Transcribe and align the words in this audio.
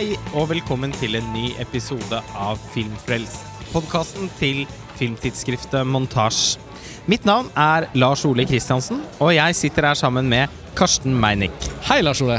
Hei 0.00 0.14
og 0.32 0.46
velkommen 0.48 0.94
til 0.96 1.12
en 1.18 1.26
ny 1.34 1.50
episode 1.60 2.22
av 2.32 2.60
Filmfrelst. 2.72 3.42
Podkasten 3.68 4.30
til 4.38 4.62
filmtidsskriftet 4.96 5.84
Montasj. 5.84 6.54
Mitt 7.04 7.26
navn 7.28 7.50
er 7.52 7.84
Lars 8.00 8.22
Ole 8.24 8.46
Kristiansen, 8.48 9.02
og 9.20 9.34
jeg 9.36 9.58
sitter 9.58 9.90
her 9.90 9.98
sammen 10.00 10.30
med 10.32 10.48
Karsten 10.78 11.12
Meinick. 11.20 11.68
Hei, 11.90 11.98
Lars 12.00 12.22
Ole. 12.24 12.38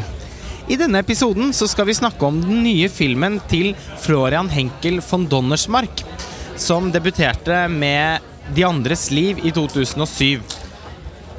I 0.74 0.80
denne 0.82 1.04
episoden 1.06 1.54
så 1.54 1.70
skal 1.70 1.86
vi 1.92 2.00
snakke 2.00 2.26
om 2.26 2.42
den 2.42 2.64
nye 2.66 2.90
filmen 2.90 3.38
til 3.52 3.76
Florian 4.08 4.50
Henkel 4.50 4.98
von 5.06 5.30
Donnersmark, 5.30 6.02
som 6.58 6.90
debuterte 6.90 7.68
med 7.70 8.26
De 8.58 8.66
andres 8.66 9.12
liv 9.14 9.38
i 9.46 9.54
2007. 9.54 10.61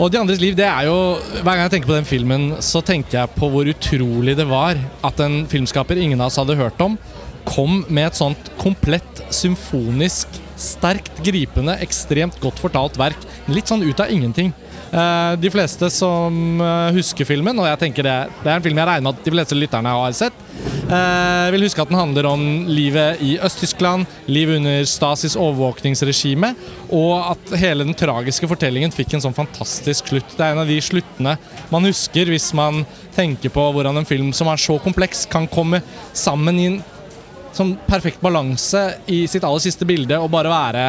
Og 0.01 0.12
De 0.12 0.20
andres 0.20 0.41
liv, 0.41 0.55
det 0.56 0.66
er 0.66 0.87
jo 0.88 0.96
Hver 1.42 1.51
gang 1.52 1.64
jeg 1.66 1.74
tenker 1.77 1.91
på 1.91 1.98
den 1.98 2.09
filmen, 2.09 2.46
så 2.64 2.83
tenker 2.84 3.20
jeg 3.20 3.34
på 3.37 3.50
hvor 3.52 3.69
utrolig 3.69 4.37
det 4.38 4.48
var 4.48 4.80
at 5.05 5.20
en 5.24 5.42
filmskaper 5.50 6.00
ingen 6.00 6.20
av 6.20 6.30
oss 6.30 6.41
hadde 6.41 6.56
hørt 6.59 6.80
om, 6.83 6.96
kom 7.48 7.83
med 7.91 8.09
et 8.09 8.19
sånt 8.19 8.50
komplett 8.60 9.23
symfonisk, 9.34 10.30
sterkt 10.56 11.19
gripende, 11.27 11.74
ekstremt 11.83 12.38
godt 12.42 12.60
fortalt 12.62 12.98
verk. 13.00 13.19
Litt 13.50 13.70
sånn 13.70 13.83
ut 13.83 14.00
av 14.00 14.12
ingenting. 14.14 14.52
Eh, 14.92 15.34
de 15.41 15.50
fleste 15.50 15.88
som 15.91 16.61
eh, 16.62 16.92
husker 16.97 17.27
filmen, 17.28 17.59
og 17.59 17.66
jeg 17.66 17.80
tenker 17.80 18.06
det, 18.06 18.16
det 18.42 18.50
er 18.50 18.59
en 18.59 18.64
film 18.64 18.78
jeg 18.78 18.88
regner 18.88 19.06
med 19.09 19.16
at 19.16 19.27
de 19.27 19.34
fleste 19.34 19.59
lytterne 19.59 19.95
har 19.97 20.16
sett, 20.16 20.36
eh, 20.92 21.51
vil 21.55 21.64
huske 21.66 21.82
at 21.82 21.91
den 21.91 21.98
handler 21.98 22.28
om 22.30 22.45
livet 22.70 23.23
i 23.24 23.34
Øst-Tyskland, 23.42 24.06
livet 24.30 24.60
under 24.60 24.84
Stasis 24.88 25.37
overvåkningsregime, 25.41 26.53
og 26.92 27.33
at 27.33 27.55
hele 27.61 27.86
den 27.86 27.97
tragiske 27.98 28.48
fortellingen 28.50 28.94
fikk 28.94 29.16
en 29.16 29.25
sånn 29.25 29.36
fantastisk 29.36 30.12
slutt. 30.12 30.36
Det 30.36 30.44
er 30.44 30.55
en 30.55 30.62
av 30.64 30.70
de 30.70 30.78
sluttene 30.84 31.36
man 31.72 31.89
husker 31.89 32.31
hvis 32.33 32.50
man 32.56 32.84
tenker 33.16 33.53
på 33.53 33.69
hvordan 33.75 34.00
en 34.00 34.08
film 34.08 34.33
som 34.36 34.50
er 34.53 34.61
så 34.61 34.78
kompleks, 34.83 35.27
kan 35.31 35.48
komme 35.50 35.83
sammen 36.12 36.61
i 36.61 36.69
en 36.70 36.83
sånn 37.56 37.75
perfekt 37.86 38.22
balanse 38.25 38.81
i 39.12 39.25
sitt 39.28 39.44
aller 39.44 39.62
siste 39.62 39.86
bilde 39.88 40.16
og 40.20 40.31
bare 40.33 40.53
være 40.53 40.84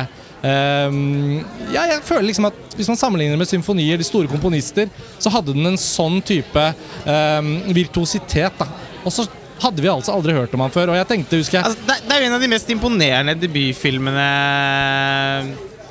ehm, 0.48 1.42
Ja, 1.74 1.86
jeg 1.92 2.04
føler 2.08 2.30
liksom 2.30 2.48
at 2.50 2.78
hvis 2.78 2.90
man 2.90 3.00
sammenligner 3.00 3.40
med 3.40 3.50
symfonier, 3.50 4.00
de 4.00 4.08
store 4.08 4.32
komponister, 4.32 4.88
så 5.20 5.32
hadde 5.34 5.56
den 5.56 5.74
en 5.74 5.80
sånn 5.80 6.22
type 6.26 6.64
ehm, 7.06 7.54
virtuositet, 7.76 8.56
da. 8.60 8.70
Og 9.04 9.12
så 9.12 9.28
hadde 9.62 9.84
vi 9.84 9.92
altså 9.92 10.16
aldri 10.16 10.34
hørt 10.36 10.54
om 10.56 10.64
han 10.66 10.74
før, 10.74 10.94
og 10.94 10.98
jeg 10.98 11.10
tenkte, 11.12 11.40
husker 11.42 11.60
jeg 11.60 11.66
Altså, 11.70 11.86
det, 11.88 12.00
det 12.08 12.16
er 12.16 12.24
jo 12.24 12.30
en 12.32 12.38
av 12.38 12.44
de 12.44 12.50
mest 12.52 12.74
imponerende 12.74 13.36
debutfilmene 13.44 14.28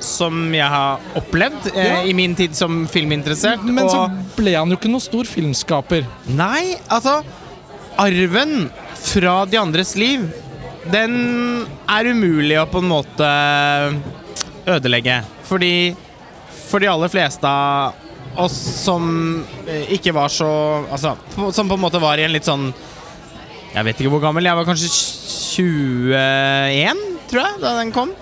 som 0.03 0.35
jeg 0.51 0.67
har 0.67 0.99
opplevd 1.15 1.69
eh, 1.71 2.09
i 2.09 2.13
min 2.17 2.35
tid 2.35 2.55
som 2.57 2.83
filminteressert. 2.91 3.63
Men 3.63 3.87
så 3.87 4.01
ble 4.35 4.51
han 4.57 4.67
jo 4.71 4.75
ikke 4.75 4.91
noen 4.91 5.03
stor 5.03 5.29
filmskaper. 5.29 6.03
Nei, 6.35 6.75
altså 6.91 7.21
Arven 8.03 8.67
fra 9.03 9.43
de 9.47 9.59
andres 9.59 9.93
liv, 9.99 10.25
den 10.91 11.13
er 11.87 12.09
umulig 12.11 12.57
å 12.59 12.67
på 12.67 12.81
en 12.83 12.89
måte 12.91 13.29
ødelegge. 14.67 15.21
Fordi 15.47 15.73
for 16.67 16.83
de 16.83 16.89
aller 16.91 17.11
fleste 17.11 17.47
av 17.47 17.93
oss 18.43 18.55
som 18.83 19.05
eh, 19.67 19.91
ikke 19.93 20.13
var 20.15 20.31
så 20.33 20.49
Altså, 20.89 21.13
som 21.53 21.69
på 21.69 21.77
en 21.77 21.83
måte 21.83 22.01
var 22.01 22.17
i 22.17 22.25
en 22.25 22.33
litt 22.33 22.47
sånn 22.47 22.71
Jeg 23.73 23.87
vet 23.87 24.01
ikke 24.01 24.11
hvor 24.13 24.21
gammel, 24.21 24.45
jeg 24.45 24.57
var 24.57 24.67
kanskje 24.67 24.89
21, 25.57 27.01
tror 27.31 27.41
jeg, 27.41 27.59
da 27.63 27.73
den 27.79 27.93
kom. 27.95 28.13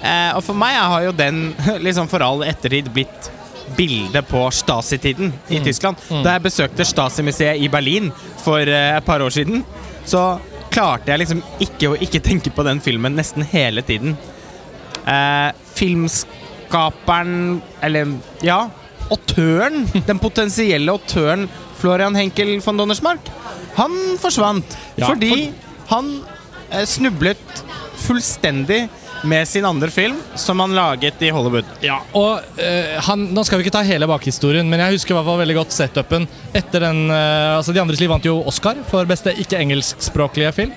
Eh, 0.00 0.30
og 0.36 0.42
for 0.46 0.56
meg 0.56 0.78
har 0.78 1.04
jo 1.08 1.12
den 1.16 1.50
liksom 1.86 2.08
for 2.10 2.22
all 2.24 2.44
ettertid 2.46 2.88
blitt 2.94 3.30
bildet 3.76 4.26
på 4.30 4.44
Stasi-tiden 4.54 5.32
i 5.52 5.60
Tyskland. 5.62 5.98
Da 6.24 6.36
jeg 6.36 6.44
besøkte 6.46 6.86
Stasi-museet 6.86 7.60
i 7.62 7.68
Berlin 7.72 8.10
for 8.42 8.62
eh, 8.62 8.96
et 8.96 9.06
par 9.06 9.22
år 9.22 9.34
siden, 9.34 9.64
så 10.08 10.38
klarte 10.70 11.10
jeg 11.10 11.24
liksom 11.24 11.42
ikke 11.62 11.90
å 11.90 11.98
ikke 11.98 12.22
tenke 12.24 12.52
på 12.54 12.64
den 12.66 12.80
filmen 12.82 13.18
nesten 13.18 13.46
hele 13.50 13.82
tiden. 13.86 14.16
Eh, 15.06 15.50
filmskaperen 15.74 17.60
Eller 17.82 18.14
ja, 18.46 18.68
autøren. 19.10 19.86
Den 20.06 20.20
potensielle 20.22 20.92
autøren 20.94 21.48
Florian 21.80 22.16
Henkel 22.18 22.58
von 22.64 22.80
Donnersmark. 22.80 23.30
Han 23.78 23.96
forsvant 24.20 24.78
Ja, 24.96 25.08
fordi 25.08 25.50
han 25.90 26.14
eh, 26.70 26.86
snublet 26.86 27.64
fullstendig 28.00 28.86
med 29.22 29.48
sin 29.48 29.64
andre 29.64 29.90
film, 29.90 30.16
som 30.34 30.60
han 30.60 30.74
laget 30.74 31.22
i 31.22 31.30
Hollywood. 31.30 31.64
Ja, 31.84 32.00
og 32.16 32.40
eh, 32.60 32.96
han, 33.04 33.26
Nå 33.34 33.44
skal 33.44 33.60
vi 33.60 33.66
ikke 33.66 33.74
ta 33.74 33.84
hele 33.86 34.08
bakhistorien, 34.08 34.68
men 34.70 34.80
jeg 34.80 34.96
husker 34.96 35.14
i 35.14 35.18
hvert 35.18 35.28
fall 35.28 35.42
veldig 35.42 35.58
godt 35.60 35.76
setupen 35.76 36.26
etter 36.56 36.86
den 36.86 37.04
eh, 37.12 37.58
altså 37.58 37.74
De 37.76 37.82
andres 37.82 38.00
liv 38.00 38.10
vant 38.12 38.24
jo 38.26 38.40
Oscar 38.48 38.80
for 38.88 39.08
beste 39.08 39.34
ikke-engelskspråklige 39.44 40.54
film. 40.56 40.74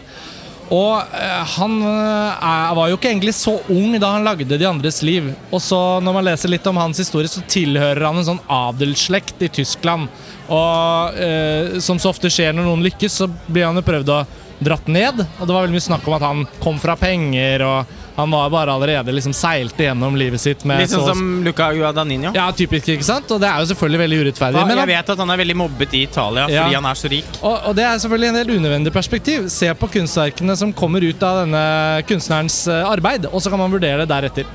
Og 0.74 1.16
eh, 1.16 1.56
han 1.56 1.80
var 1.84 2.90
jo 2.90 2.98
ikke 2.98 3.12
egentlig 3.12 3.36
så 3.38 3.58
ung 3.72 3.96
da 4.02 4.14
han 4.16 4.28
lagde 4.28 4.58
De 4.60 4.68
andres 4.68 5.02
liv. 5.06 5.32
Og 5.52 5.62
så 5.64 5.80
når 6.04 6.20
man 6.20 6.28
leser 6.32 6.52
litt 6.52 6.68
om 6.68 6.80
hans 6.82 7.00
historie, 7.00 7.32
så 7.32 7.44
tilhører 7.48 8.08
han 8.10 8.20
en 8.20 8.32
sånn 8.34 8.44
adelsslekt 8.52 9.44
i 9.44 9.52
Tyskland. 9.62 10.12
Og 10.52 11.20
eh, 11.24 11.80
som 11.84 12.00
så 12.02 12.10
ofte 12.12 12.32
skjer 12.34 12.54
når 12.56 12.68
noen 12.68 12.84
lykkes, 12.90 13.20
så 13.24 13.30
blir 13.48 13.66
han 13.70 13.76
jo 13.80 13.86
prøvd 13.86 14.10
å 14.16 14.22
dratt 14.64 14.88
ned. 14.92 15.20
Og 15.40 15.48
det 15.48 15.54
var 15.56 15.64
veldig 15.66 15.76
mye 15.76 15.90
snakk 15.90 16.08
om 16.08 16.16
at 16.18 16.24
han 16.28 16.44
kom 16.64 16.78
fra 16.80 16.96
penger, 17.00 17.64
og 17.68 18.00
han 18.14 18.30
var 18.30 18.52
bare 18.54 18.70
allerede 18.76 19.10
liksom 19.16 19.34
seilte 19.34 19.88
gjennom 19.88 20.14
livet 20.16 20.40
sitt 20.40 20.62
med 20.70 20.84
Litt 20.84 20.92
sånn 20.92 21.08
som 21.08 21.22
Luca 21.44 21.72
Guadagnino. 21.74 22.30
Ja, 22.38 22.46
typisk, 22.54 22.92
ikke 22.94 23.08
sant? 23.08 23.32
Og 23.34 23.42
det 23.42 23.50
er 23.50 23.64
jo 23.64 23.72
selvfølgelig 23.72 24.02
veldig 24.04 24.20
urettferdig. 24.22 24.60
Ja, 24.62 24.68
men 24.70 24.78
jeg 24.78 24.84
han- 24.86 24.92
vet 24.94 25.10
at 25.16 25.24
han 25.24 25.34
er 25.34 25.42
veldig 25.42 25.56
mobbet 25.64 25.96
i 25.98 26.04
Italia 26.06 26.46
Ja. 26.48 26.64
fordi 26.68 26.76
han 26.76 26.86
er 26.86 26.94
så 27.02 27.10
rik. 27.10 27.26
og, 27.42 27.58
og 27.68 27.76
det 27.76 27.84
er 27.88 27.98
selvfølgelig 28.04 28.30
en 28.30 28.40
del 28.40 28.56
unødvendig 28.60 28.94
perspektiv. 28.94 29.50
Se 29.50 29.74
på 29.74 29.90
kunstverkene 29.98 30.56
som 30.56 30.72
kommer 30.72 31.02
ut 31.02 31.24
av 31.24 31.42
denne 31.48 32.04
kunstnerens 32.06 32.68
eh, 32.68 32.84
arbeid, 32.86 33.26
og 33.34 33.42
så 33.42 33.50
kan 33.50 33.60
man 33.60 33.72
vurdere 33.74 34.06
det 34.06 34.10
deretter. 34.14 34.46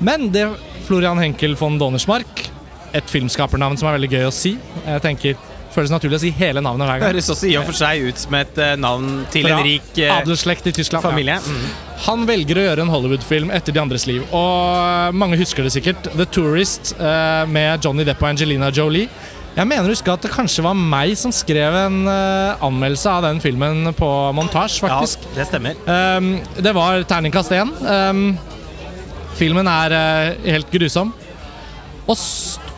Men 0.00 0.30
det 0.30 0.46
Florian 0.86 1.18
Henkel 1.18 1.56
von 1.58 1.76
Donnersmark, 1.78 2.46
et 2.96 3.10
filmskapernavn 3.10 3.78
som 3.80 3.90
er 3.90 3.98
veldig 3.98 4.10
gøy 4.10 4.26
å 4.28 4.34
si 4.34 4.56
Jeg 4.84 5.02
tenker, 5.04 5.48
Føles 5.70 5.92
naturlig 5.92 6.18
å 6.18 6.22
si 6.24 6.32
hele 6.34 6.62
navnet 6.64 6.88
hver 6.88 6.98
gang. 6.98 7.12
høres 7.12 7.28
også 7.30 7.46
i 7.46 7.52
og 7.60 7.68
for 7.68 7.78
seg 7.78 8.08
ut 8.08 8.18
som 8.18 8.34
et 8.40 8.56
eh, 8.58 8.72
navn 8.80 9.20
til 9.30 9.46
Fra 9.46 9.60
en 9.60 9.66
rik 9.68 10.00
eh, 10.02 10.10
Adelsslekt 10.10 10.66
i 10.66 10.72
Tyskland. 10.74 11.06
ja. 11.22 11.36
Mm. 11.38 11.68
Han 12.08 12.24
velger 12.26 12.58
å 12.58 12.64
gjøre 12.64 12.82
en 12.82 12.90
Hollywood-film 12.90 13.52
etter 13.54 13.76
De 13.76 13.78
andres 13.78 14.08
liv. 14.10 14.24
Og 14.34 15.14
mange 15.14 15.38
husker 15.38 15.62
det 15.62 15.70
sikkert. 15.76 16.10
The 16.16 16.26
Tourist 16.26 16.96
eh, 16.98 17.44
med 17.46 17.84
Johnny 17.84 18.06
Depp 18.08 18.24
og 18.24 18.32
Angelina 18.32 18.72
Jolie. 18.74 19.06
Jeg 19.50 19.66
mener 19.66 19.88
å 19.88 19.94
huske 19.94 20.12
at 20.12 20.22
det 20.22 20.30
kanskje 20.30 20.62
var 20.62 20.76
meg 20.78 21.16
som 21.18 21.32
skrev 21.34 21.74
en 21.74 22.04
eh, 22.08 22.62
anmeldelse 22.66 23.10
av 23.10 23.24
den 23.26 23.40
filmen 23.42 23.90
på 23.98 24.10
montasje, 24.36 24.84
faktisk. 24.84 25.26
Ja, 25.26 25.36
det 25.40 25.46
stemmer. 25.50 25.80
Um, 25.86 26.32
det 26.54 26.74
var 26.76 27.02
terningkast 27.10 27.54
én. 27.56 27.72
Um, 27.82 28.22
filmen 29.38 29.70
er 29.70 29.96
eh, 29.96 30.52
helt 30.54 30.70
grusom. 30.70 31.10
Og, 32.06 32.14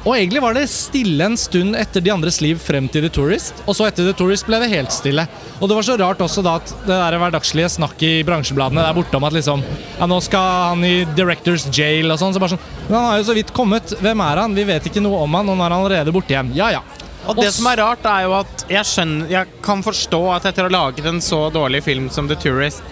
og 0.02 0.16
egentlig 0.16 0.40
var 0.42 0.56
det 0.56 0.64
stille 0.70 1.26
en 1.28 1.36
stund 1.38 1.76
etter 1.78 2.02
De 2.02 2.10
andres 2.10 2.40
liv 2.42 2.58
frem 2.58 2.88
til 2.90 3.04
The 3.04 3.10
Tourist. 3.14 3.60
Og 3.70 3.76
så 3.78 3.86
etter 3.86 4.08
The 4.08 4.14
Tourist 4.18 4.48
ble 4.48 4.58
det 4.62 4.72
helt 4.72 4.90
stille. 4.94 5.28
Og 5.60 5.70
det 5.70 5.76
var 5.78 5.86
så 5.86 5.94
rart 6.00 6.24
også 6.24 6.42
da 6.42 6.56
at 6.58 6.72
det 6.82 6.96
der 6.96 7.18
hverdagslige 7.22 7.70
snakket 7.76 8.08
i 8.08 8.24
bransjebladene 8.26 8.82
der 8.82 8.96
borte 8.96 9.18
om 9.18 9.28
at 9.28 9.36
liksom 9.36 9.62
Ja, 10.00 10.08
nå 10.10 10.18
skal 10.24 10.48
han 10.72 10.82
i 10.88 11.04
Directors 11.14 11.68
Jail 11.70 12.10
og 12.10 12.18
sånn. 12.18 12.34
Så 12.34 12.42
bare 12.42 12.56
sånn 12.56 12.66
Men 12.88 12.96
han 12.98 13.08
har 13.12 13.22
jo 13.22 13.28
så 13.30 13.38
vidt 13.38 13.54
kommet. 13.54 13.94
Hvem 14.02 14.24
er 14.26 14.42
han? 14.42 14.58
Vi 14.58 14.66
vet 14.72 14.90
ikke 14.90 15.04
noe 15.04 15.22
om 15.22 15.38
han, 15.38 15.52
og 15.52 15.56
nå 15.56 15.62
er 15.62 15.70
han 15.70 15.78
allerede 15.84 16.14
borte 16.14 16.34
igjen. 16.34 16.50
Ja 16.58 16.72
ja. 16.74 16.82
Og 17.30 17.38
det 17.38 17.52
som 17.54 17.69
er 17.70 17.78
rart, 17.78 18.02
er 18.02 18.26
jo 18.26 18.34
at 18.40 18.64
jeg 18.66 18.88
skjønner 18.88 19.30
Jeg 19.30 19.62
kan 19.62 19.84
forstå 19.86 20.22
at 20.34 20.48
etter 20.50 20.66
å 20.66 20.72
ha 20.72 20.74
laget 20.74 21.06
en 21.06 21.22
så 21.22 21.44
dårlig 21.54 21.84
film 21.86 22.10
som 22.10 22.26
The 22.26 22.34
Tourist, 22.42 22.82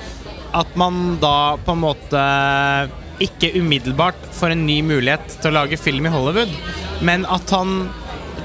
at 0.55 0.79
man 0.79 1.17
da 1.23 1.57
på 1.59 1.75
en 1.75 1.83
måte 1.83 2.23
ikke 3.21 3.53
umiddelbart 3.61 4.19
får 4.37 4.55
en 4.55 4.67
ny 4.67 4.81
mulighet 4.87 5.39
til 5.41 5.51
å 5.53 5.59
lage 5.61 5.79
film 5.81 6.07
i 6.09 6.13
Hollywood, 6.13 6.53
men 7.05 7.27
at 7.29 7.51
han 7.55 7.89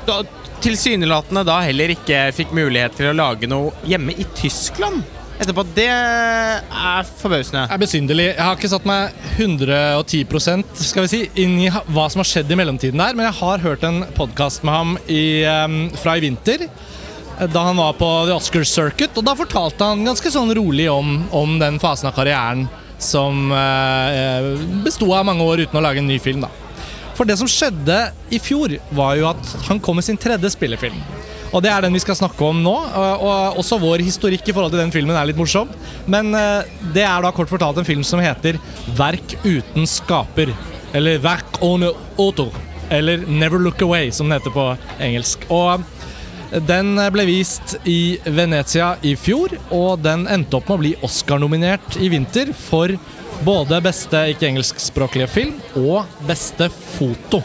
da, 0.08 0.22
tilsynelatende 0.64 1.44
da 1.48 1.60
heller 1.66 1.94
ikke 1.96 2.26
fikk 2.36 2.52
mulighet 2.56 2.96
til 3.00 3.12
å 3.12 3.18
lage 3.18 3.50
noe 3.52 3.72
hjemme 3.88 4.16
i 4.16 4.26
Tyskland 4.38 5.04
etterpå. 5.36 5.66
Det 5.76 5.90
er 5.92 7.08
forbausende. 7.20 7.66
Det 7.68 7.76
er 7.76 7.82
besynderlig. 7.82 8.28
Jeg 8.30 8.40
har 8.46 8.56
ikke 8.56 8.72
satt 8.72 8.86
meg 8.88 9.16
110% 9.36 10.78
skal 10.80 11.06
vi 11.06 11.12
si, 11.12 11.22
inn 11.44 11.58
i 11.66 11.72
hva 11.72 12.06
som 12.12 12.22
har 12.24 12.30
skjedd 12.30 12.54
i 12.54 12.60
mellomtiden 12.60 13.02
der, 13.02 13.18
men 13.18 13.28
jeg 13.28 13.40
har 13.42 13.66
hørt 13.66 13.84
en 13.88 14.04
podkast 14.16 14.64
med 14.64 14.78
ham 14.78 14.96
i, 15.12 15.24
fra 16.00 16.16
i 16.16 16.24
vinter. 16.24 16.68
eh, 16.70 17.48
Da 17.52 17.66
han 17.68 17.78
var 17.82 17.98
på 18.00 18.10
The 18.30 18.38
Oscar 18.38 18.64
Circuit, 18.64 19.12
og 19.20 19.28
da 19.28 19.36
fortalte 19.36 19.92
han 19.92 20.06
ganske 20.08 20.32
sånn 20.32 20.56
rolig 20.56 20.88
om, 20.92 21.18
om 21.36 21.60
den 21.60 21.82
fasen 21.84 22.08
av 22.12 22.16
karrieren 22.16 22.68
som 23.02 23.52
eh, 23.52 24.52
besto 24.86 25.10
av 25.14 25.26
mange 25.28 25.46
år 25.46 25.66
uten 25.66 25.80
å 25.80 25.84
lage 25.84 26.04
en 26.04 26.10
ny 26.10 26.20
film. 26.20 26.46
da. 26.46 26.52
For 27.16 27.28
det 27.28 27.38
som 27.40 27.50
skjedde 27.50 27.96
i 28.34 28.40
fjor, 28.44 28.76
var 28.96 29.16
jo 29.20 29.30
at 29.30 29.56
han 29.70 29.80
kom 29.80 30.00
med 30.00 30.08
sin 30.08 30.20
tredje 30.20 30.52
spillefilm. 30.52 31.00
Og 31.56 31.64
det 31.64 31.72
er 31.72 31.86
den 31.86 31.96
vi 31.96 32.02
skal 32.04 32.18
snakke 32.20 32.44
om 32.44 32.60
nå. 32.64 32.74
Og, 32.76 33.24
og 33.24 33.60
også 33.62 33.80
vår 33.80 34.04
historikk 34.04 34.50
i 34.50 34.56
forhold 34.56 34.74
til 34.74 34.82
den 34.84 34.94
filmen 34.94 35.16
er 35.16 35.30
litt 35.30 35.40
morsom. 35.40 35.72
Men 36.12 36.34
eh, 36.36 36.68
det 36.96 37.06
er 37.08 37.24
da 37.24 37.32
kort 37.36 37.52
fortalt 37.52 37.80
en 37.80 37.88
film 37.88 38.04
som 38.04 38.20
heter 38.24 38.60
'Verk 38.98 39.38
uten 39.46 39.88
skaper'. 39.88 40.52
Eller 40.94 41.20
'Verk 41.24 41.62
ohne 41.64 41.94
auto'. 42.20 42.52
Eller 42.92 43.24
'Never 43.24 43.60
Look 43.60 43.82
Away', 43.82 44.12
som 44.12 44.28
den 44.28 44.40
heter 44.40 44.52
på 44.52 44.68
engelsk. 45.00 45.48
Og 45.50 45.86
Den 46.64 46.96
ble 47.12 47.26
vist 47.28 47.74
i 47.84 48.16
Venezia 48.32 48.94
i 49.04 49.16
fjor, 49.20 49.52
og 49.76 50.00
den 50.06 50.24
endte 50.32 50.56
opp 50.56 50.70
med 50.70 50.78
å 50.78 50.82
bli 50.84 50.92
Oscar-nominert 51.04 51.98
i 52.00 52.08
vinter 52.14 52.54
for 52.56 52.94
både 53.44 53.82
beste 53.84 54.22
ikke-engelskspråklige 54.32 55.28
film 55.28 55.58
og 55.82 56.08
beste 56.30 56.70
foto. 56.72 57.42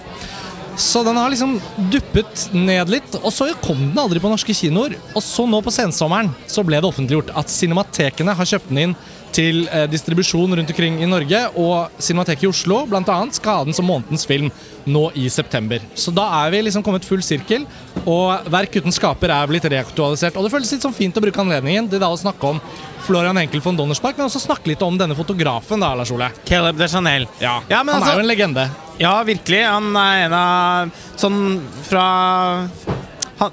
Så 0.79 1.03
den 1.05 1.19
har 1.19 1.33
liksom 1.33 1.57
duppet 1.91 2.47
ned 2.55 2.93
litt, 2.93 3.17
og 3.19 3.35
så 3.35 3.51
kom 3.65 3.83
den 3.83 3.99
aldri 3.99 4.23
på 4.23 4.31
norske 4.31 4.55
kinoer. 4.55 4.95
Og 5.13 5.25
så 5.27 5.45
nå 5.51 5.59
på 5.61 5.75
sensommeren 5.75 6.31
så 6.49 6.63
ble 6.65 6.79
det 6.79 6.89
offentliggjort 6.89 7.35
at 7.37 7.51
cinematekene 7.51 8.37
har 8.39 8.49
kjøpt 8.49 8.71
den 8.71 8.85
inn 8.85 8.95
til 9.35 9.65
eh, 9.69 9.87
distribusjon 9.91 10.57
rundt 10.59 10.73
omkring 10.73 11.01
i 11.03 11.09
Norge, 11.09 11.41
og 11.61 12.03
Cinemateket 12.03 12.47
i 12.47 12.51
Oslo 12.51 12.83
blant 12.91 13.09
annet, 13.13 13.37
skal 13.39 13.61
ha 13.61 13.65
den 13.69 13.77
som 13.77 13.87
månedens 13.89 14.27
film 14.29 14.51
nå 14.91 15.07
i 15.19 15.29
september. 15.33 15.83
Så 15.95 16.13
da 16.15 16.27
er 16.43 16.55
vi 16.55 16.63
liksom 16.67 16.85
kommet 16.87 17.07
full 17.07 17.23
sirkel, 17.25 17.67
og 18.05 18.51
Verk 18.51 18.81
uten 18.81 18.95
skaper 18.95 19.33
er 19.35 19.51
blitt 19.51 19.69
reaktualisert. 19.71 20.37
Og 20.39 20.47
det 20.47 20.53
føles 20.55 20.73
litt 20.75 20.85
sånn 20.87 20.97
fint 20.97 21.17
å 21.17 21.25
bruke 21.25 21.43
anledningen 21.43 21.91
til 21.91 22.03
da 22.03 22.11
å 22.11 22.19
snakke 22.19 22.55
om 22.55 22.61
Florian 23.07 23.39
Henkel 23.41 23.63
von 23.65 23.79
Donnerspark, 23.79 24.19
men 24.19 24.29
også 24.29 24.43
snakke 24.45 24.73
litt 24.73 24.83
om 24.87 24.99
denne 25.01 25.17
fotografen, 25.19 25.81
da, 25.83 25.95
Lars 25.99 26.13
Ole. 26.15 26.31
Caleb 26.49 26.79
de 26.81 26.89
Chanel. 26.91 27.27
Ja, 27.41 27.61
men 27.69 27.95
Han 27.95 28.03
altså- 28.03 28.13
er 28.13 28.21
jo 28.21 28.27
en 28.27 28.31
legende. 28.31 28.69
Ja, 29.01 29.15
virkelig. 29.25 29.65
Han 29.65 29.97
er 29.97 30.27
en 30.27 30.33
av 30.37 30.91
Sånn 31.17 31.61
fra 31.89 32.69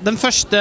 Den 0.03 0.18
første 0.18 0.59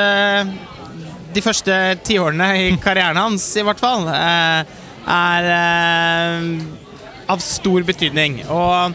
De 1.34 1.42
første 1.42 1.98
tiårene 2.06 2.46
i 2.56 2.76
karrieren 2.80 3.18
hans, 3.18 3.56
i 3.56 3.62
hvert 3.66 3.80
fall, 3.82 4.06
eh, 4.08 4.64
er 5.06 5.48
eh, 5.54 6.50
av 7.30 7.42
stor 7.42 7.86
betydning. 7.86 8.40
Og 8.50 8.94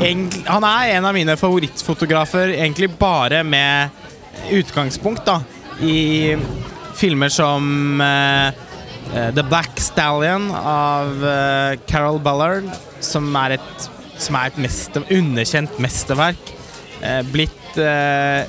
egentlig, 0.00 0.44
han 0.48 0.66
er 0.66 0.96
en 0.96 1.08
av 1.08 1.16
mine 1.16 1.36
favorittfotografer, 1.40 2.54
egentlig 2.56 2.90
bare 2.98 3.42
med 3.46 3.96
utgangspunkt 4.54 5.26
da 5.28 5.40
i 5.80 6.36
filmer 7.00 7.32
som 7.32 8.00
eh, 8.00 8.52
The 9.34 9.42
Black 9.42 9.80
Stallion 9.80 10.50
av 10.54 11.24
eh, 11.24 11.78
Carol 11.88 12.20
Ballard, 12.20 12.68
som 13.00 13.28
er 13.40 13.56
et, 13.58 13.88
som 14.20 14.36
er 14.36 14.50
et 14.50 14.60
mester, 14.60 15.04
underkjent 15.16 15.80
mesterverk. 15.82 16.54
Eh, 17.00 17.22
blitt 17.32 17.56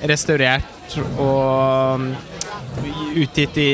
restaurert 0.09 0.95
og 1.21 2.01
utgitt 3.13 3.59
i 3.61 3.71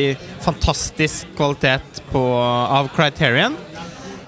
fantastisk 0.48 1.28
kvalitet 1.36 2.02
på, 2.12 2.24
av 2.72 2.88
Criterion. 2.96 3.56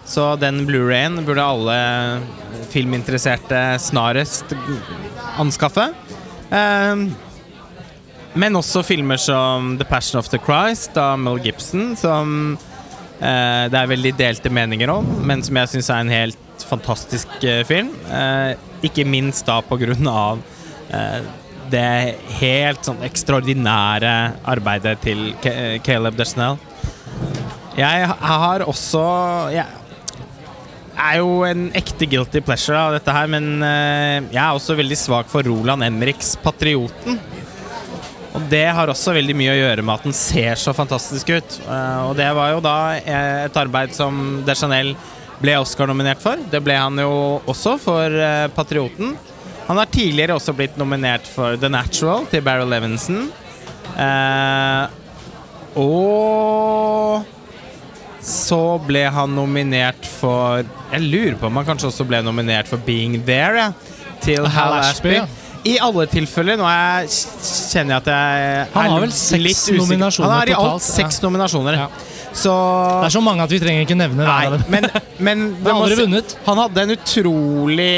Så 0.05 0.35
den 0.41 0.65
Blu-rayen 0.65 1.21
burde 1.25 1.45
alle 1.45 1.79
filminteresserte 2.73 3.79
snarest 3.79 4.55
anskaffe. 5.39 5.91
Eh, 6.49 7.05
men 8.39 8.57
også 8.57 8.83
filmer 8.85 9.21
som 9.21 9.75
The 9.79 9.87
Passion 9.87 10.19
of 10.19 10.29
the 10.33 10.41
Christ 10.43 10.97
av 10.99 11.19
Mel 11.21 11.39
Gibson, 11.45 11.93
som 11.97 12.57
eh, 13.21 13.65
det 13.71 13.79
er 13.79 13.93
veldig 13.93 14.15
delte 14.19 14.51
meninger 14.53 14.91
om, 14.91 15.07
men 15.25 15.45
som 15.45 15.61
jeg 15.61 15.75
syns 15.75 15.91
er 15.93 16.03
en 16.03 16.13
helt 16.13 16.65
fantastisk 16.69 17.43
eh, 17.45 17.63
film. 17.69 17.93
Eh, 18.11 18.57
ikke 18.89 19.07
minst 19.07 19.47
da 19.47 19.61
på 19.65 19.79
grunn 19.81 20.09
av 20.09 20.43
det 21.71 22.17
helt 22.39 22.85
sånn 22.85 23.03
ekstraordinære 23.05 24.15
arbeidet 24.49 24.97
til 25.05 25.29
Caleb 25.85 26.17
Deschanel. 26.19 26.59
Jeg 27.79 28.07
har 28.09 28.65
også 28.67 29.03
Jeg 29.53 29.65
er 30.99 31.19
jo 31.21 31.43
en 31.47 31.69
ekte 31.79 32.07
guilty 32.11 32.41
pleasure 32.43 32.75
av 32.75 32.95
dette 32.97 33.13
her, 33.15 33.29
men 33.31 33.61
eh, 33.63 34.17
jeg 34.33 34.41
er 34.41 34.51
også 34.51 34.75
veldig 34.75 34.97
svak 34.99 35.29
for 35.31 35.47
Roland 35.47 35.85
Emriks 35.85 36.33
'Patrioten'. 36.43 37.21
Og 38.35 38.43
det 38.51 38.65
har 38.75 38.91
også 38.91 39.15
veldig 39.15 39.35
mye 39.39 39.53
å 39.53 39.59
gjøre 39.61 39.85
med 39.85 39.93
at 39.95 40.09
den 40.09 40.17
ser 40.17 40.59
så 40.59 40.73
fantastisk 40.75 41.31
ut. 41.31 41.55
Eh, 41.63 42.01
og 42.09 42.17
det 42.19 42.27
var 42.35 42.51
jo 42.51 42.59
da 42.65 42.75
eh, 42.99 43.45
et 43.45 43.61
arbeid 43.63 43.95
som 43.95 44.41
Deschanel 44.43 44.91
ble 45.39 45.55
Oscar-nominert 45.61 46.19
for. 46.19 46.41
Det 46.51 46.59
ble 46.65 46.75
han 46.75 46.99
jo 46.99 47.39
også 47.47 47.77
for 47.79 48.19
'Patrioten'. 48.57 49.15
Han 49.69 49.77
har 49.77 49.85
tidligere 49.93 50.33
også 50.39 50.53
blitt 50.57 50.77
nominert 50.81 51.27
for 51.29 51.55
'The 51.55 51.69
Natural' 51.69 52.25
til 52.31 52.41
Barry 52.41 52.65
Levinson. 52.65 53.27
Eh, 53.99 54.87
og 55.79 57.25
så 58.25 58.61
ble 58.85 59.05
han 59.13 59.31
nominert 59.35 60.05
for 60.19 60.63
Jeg 60.91 61.01
lurer 61.05 61.35
på 61.39 61.47
om 61.47 61.59
han 61.61 61.67
kanskje 61.67 61.87
også 61.91 62.05
ble 62.09 62.21
nominert 62.25 62.67
for 62.67 62.77
'Being 62.81 63.19
There', 63.27 63.57
ja, 63.61 63.71
til 64.25 64.47
Hal 64.47 64.73
Ashby. 64.79 65.13
Ashby. 65.21 65.45
I 65.69 65.77
alle 65.83 66.05
tilfeller. 66.07 66.55
Nå 66.57 66.63
jeg, 66.63 67.09
kjenner 67.69 67.97
jeg 67.97 68.01
at 68.01 68.07
jeg 68.07 68.67
Han 68.73 68.89
har 68.93 69.01
vel 69.03 69.11
seks 69.11 69.65
nominasjoner 69.75 70.29
Han 70.29 70.39
har 70.39 70.47
i 70.49 70.55
alt 70.55 70.81
seks 70.85 71.21
nominasjoner. 71.21 71.73
Ja. 71.73 71.87
Så 72.33 72.53
Det 73.01 73.05
er 73.09 73.15
så 73.17 73.21
mange 73.25 73.43
at 73.43 73.51
vi 73.51 73.59
trenger 73.59 73.81
ikke 73.85 73.97
nevne 73.97 74.23
av 74.23 74.53
Nei, 74.53 74.59
men, 74.69 74.87
men 75.19 75.45
det 75.63 75.73
Han 75.73 75.89
si- 75.89 75.99
vunnet. 76.01 76.35
Han 76.45 76.57
hadde 76.63 76.85
en 76.85 76.93
utrolig 76.95 77.89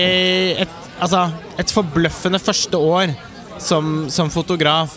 et, 0.66 0.81
Altså, 1.02 1.26
et 1.58 1.74
forbløffende 1.74 2.40
første 2.42 2.78
år 2.78 3.14
som, 3.62 4.06
som 4.14 4.30
fotograf. 4.34 4.94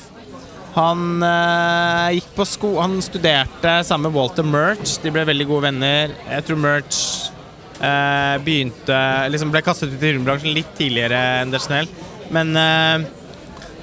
Han 0.75 1.23
eh, 1.23 2.17
gikk 2.17 2.33
på 2.35 2.45
sko 2.51 2.73
Han 2.81 2.97
studerte 3.05 3.77
sammen 3.87 4.11
med 4.11 4.19
Walter 4.19 4.47
Murch. 4.47 4.99
De 5.05 5.13
ble 5.15 5.25
veldig 5.29 5.47
gode 5.49 5.69
venner. 5.69 6.15
Jeg 6.29 6.47
tror 6.49 6.59
Murch 6.61 7.03
eh, 7.79 8.37
begynte 8.45 8.99
Liksom 9.31 9.53
ble 9.55 9.63
kastet 9.65 9.93
ut 9.93 10.01
i 10.01 10.03
filmbransjen 10.03 10.57
litt 10.57 10.73
tidligere 10.79 11.21
enn 11.45 11.55
Deschanel. 11.55 11.89
Men 12.35 12.53
eh, 12.59 13.07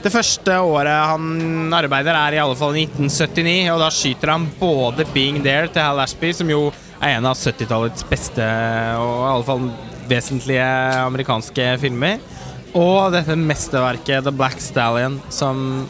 det 0.02 0.12
første 0.14 0.58
året 0.66 1.12
han 1.12 1.74
arbeider, 1.78 2.18
er 2.18 2.36
i 2.36 2.42
alle 2.42 2.58
fall 2.58 2.74
1979, 2.74 3.70
og 3.70 3.84
da 3.84 3.90
skyter 3.94 4.32
han 4.34 4.48
både 4.58 5.06
'Being 5.14 5.44
There' 5.46 5.70
til 5.70 5.86
Hal 5.86 6.02
Ashby, 6.02 6.32
som 6.34 6.50
jo 6.50 6.72
er 6.98 7.20
en 7.20 7.28
av 7.30 7.38
70-tallets 7.38 8.06
beste 8.10 8.46
og 8.98 9.22
i 9.22 9.30
alle 9.30 9.46
fall 9.46 9.68
vesentlige 10.12 10.68
amerikanske 11.02 11.74
filmer, 11.82 12.22
og 12.78 13.12
dette 13.16 13.36
mesterverket 13.36 14.24
'The 14.24 14.36
Black 14.36 14.62
Stallion', 14.64 15.20
som 15.30 15.88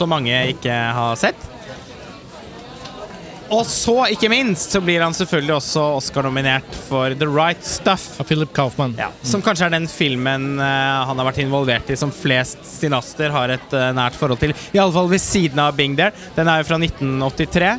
så 0.00 0.06
mange 0.08 0.32
ikke 0.54 0.72
har 0.72 1.16
sett. 1.20 1.50
Og 3.50 3.64
så, 3.66 3.96
ikke 4.14 4.28
minst, 4.30 4.70
så 4.70 4.78
blir 4.82 5.02
han 5.02 5.14
selvfølgelig 5.14 5.56
også 5.56 5.82
Oscar-nominert 5.96 6.76
for 6.86 7.10
'The 7.18 7.26
Right 7.26 7.62
Stuff'. 7.66 8.20
Av 8.22 8.28
Philip 8.28 8.52
Kaufman. 8.54 8.94
Ja, 8.98 9.10
som 9.26 9.42
kanskje 9.42 9.66
er 9.66 9.74
den 9.74 9.88
filmen 9.90 10.54
uh, 10.60 11.02
han 11.08 11.18
har 11.18 11.26
vært 11.26 11.42
involvert 11.42 11.90
i 11.90 11.98
som 11.98 12.14
flest 12.14 12.62
stinaster 12.76 13.34
har 13.34 13.50
et 13.56 13.74
uh, 13.74 13.90
nært 13.96 14.14
forhold 14.14 14.38
til. 14.38 14.54
I 14.72 14.78
alle 14.78 14.94
fall 14.94 15.10
ved 15.10 15.22
siden 15.22 15.58
av 15.58 15.74
Bing 15.74 15.98
There. 15.98 16.14
Den 16.36 16.48
er 16.48 16.62
jo 16.62 16.68
fra 16.70 16.78
1983. 16.78 17.72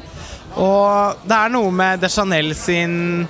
Og 0.59 1.23
det 1.23 1.38
er 1.38 1.53
noe 1.55 1.71
med 1.71 2.03
Deschanel 2.03 2.51
sin 2.57 3.23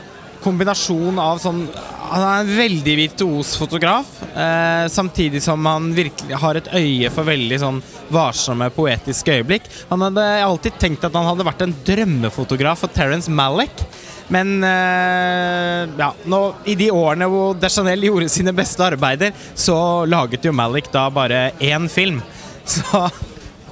kombinasjon 0.43 1.19
av 1.21 1.39
sånn 1.41 1.63
Han 2.11 2.23
er 2.25 2.41
en 2.41 2.51
veldig 2.57 2.93
virtuos 2.99 3.53
fotograf, 3.55 4.07
eh, 4.35 4.87
samtidig 4.91 5.39
som 5.43 5.63
han 5.65 5.93
virkelig 5.95 6.35
har 6.41 6.59
et 6.59 6.67
øye 6.75 7.11
for 7.13 7.23
veldig 7.23 7.59
sånn 7.61 7.77
varsomme, 8.11 8.67
poetiske 8.75 9.37
øyeblikk. 9.37 9.69
Han 9.87 10.03
hadde 10.03 10.25
alltid 10.43 10.75
tenkt 10.81 11.05
at 11.07 11.15
han 11.15 11.29
hadde 11.29 11.47
vært 11.47 11.63
en 11.63 11.75
drømmefotograf 11.87 12.83
for 12.83 12.91
Terence 12.91 13.31
Malick. 13.31 13.85
Men 14.31 14.59
eh, 14.63 15.87
ja, 15.99 16.11
nå, 16.27 16.41
i 16.67 16.75
de 16.79 16.91
årene 16.91 17.31
hvor 17.31 17.55
Deschanel 17.59 18.03
gjorde 18.09 18.29
sine 18.31 18.51
beste 18.55 18.83
arbeider, 18.91 19.31
så 19.55 20.03
laget 20.03 20.47
jo 20.47 20.55
Malick 20.55 20.91
da 20.91 21.07
bare 21.13 21.51
én 21.63 21.87
film. 21.91 22.19
Så 22.71 23.07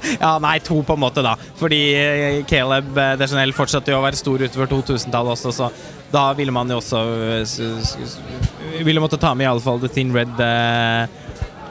ja, 0.24 0.34
nei, 0.44 0.58
to 0.63 0.82
på 0.86 0.98
en 0.98 1.03
måte, 1.03 1.24
da. 1.25 1.36
Fordi 1.60 1.79
eh, 1.98 2.41
Caleb 2.50 2.98
eh, 2.98 3.15
Deschanel 3.20 3.53
fortsatte 3.56 3.94
jo 3.94 4.00
å 4.00 4.03
være 4.06 4.20
stor 4.20 4.44
utover 4.46 4.70
2000-tallet 4.72 5.36
også, 5.38 5.53
så 5.56 5.72
da 6.13 6.29
ville 6.38 6.53
man 6.53 6.70
jo 6.72 6.79
også 6.82 7.03
eh, 7.38 8.84
Ville 8.86 9.01
måtte 9.03 9.20
ta 9.22 9.36
med 9.38 9.46
i 9.46 9.50
alle 9.51 9.63
fall 9.63 9.82
The 9.82 9.89
Thin 9.94 10.13
Red 10.15 10.39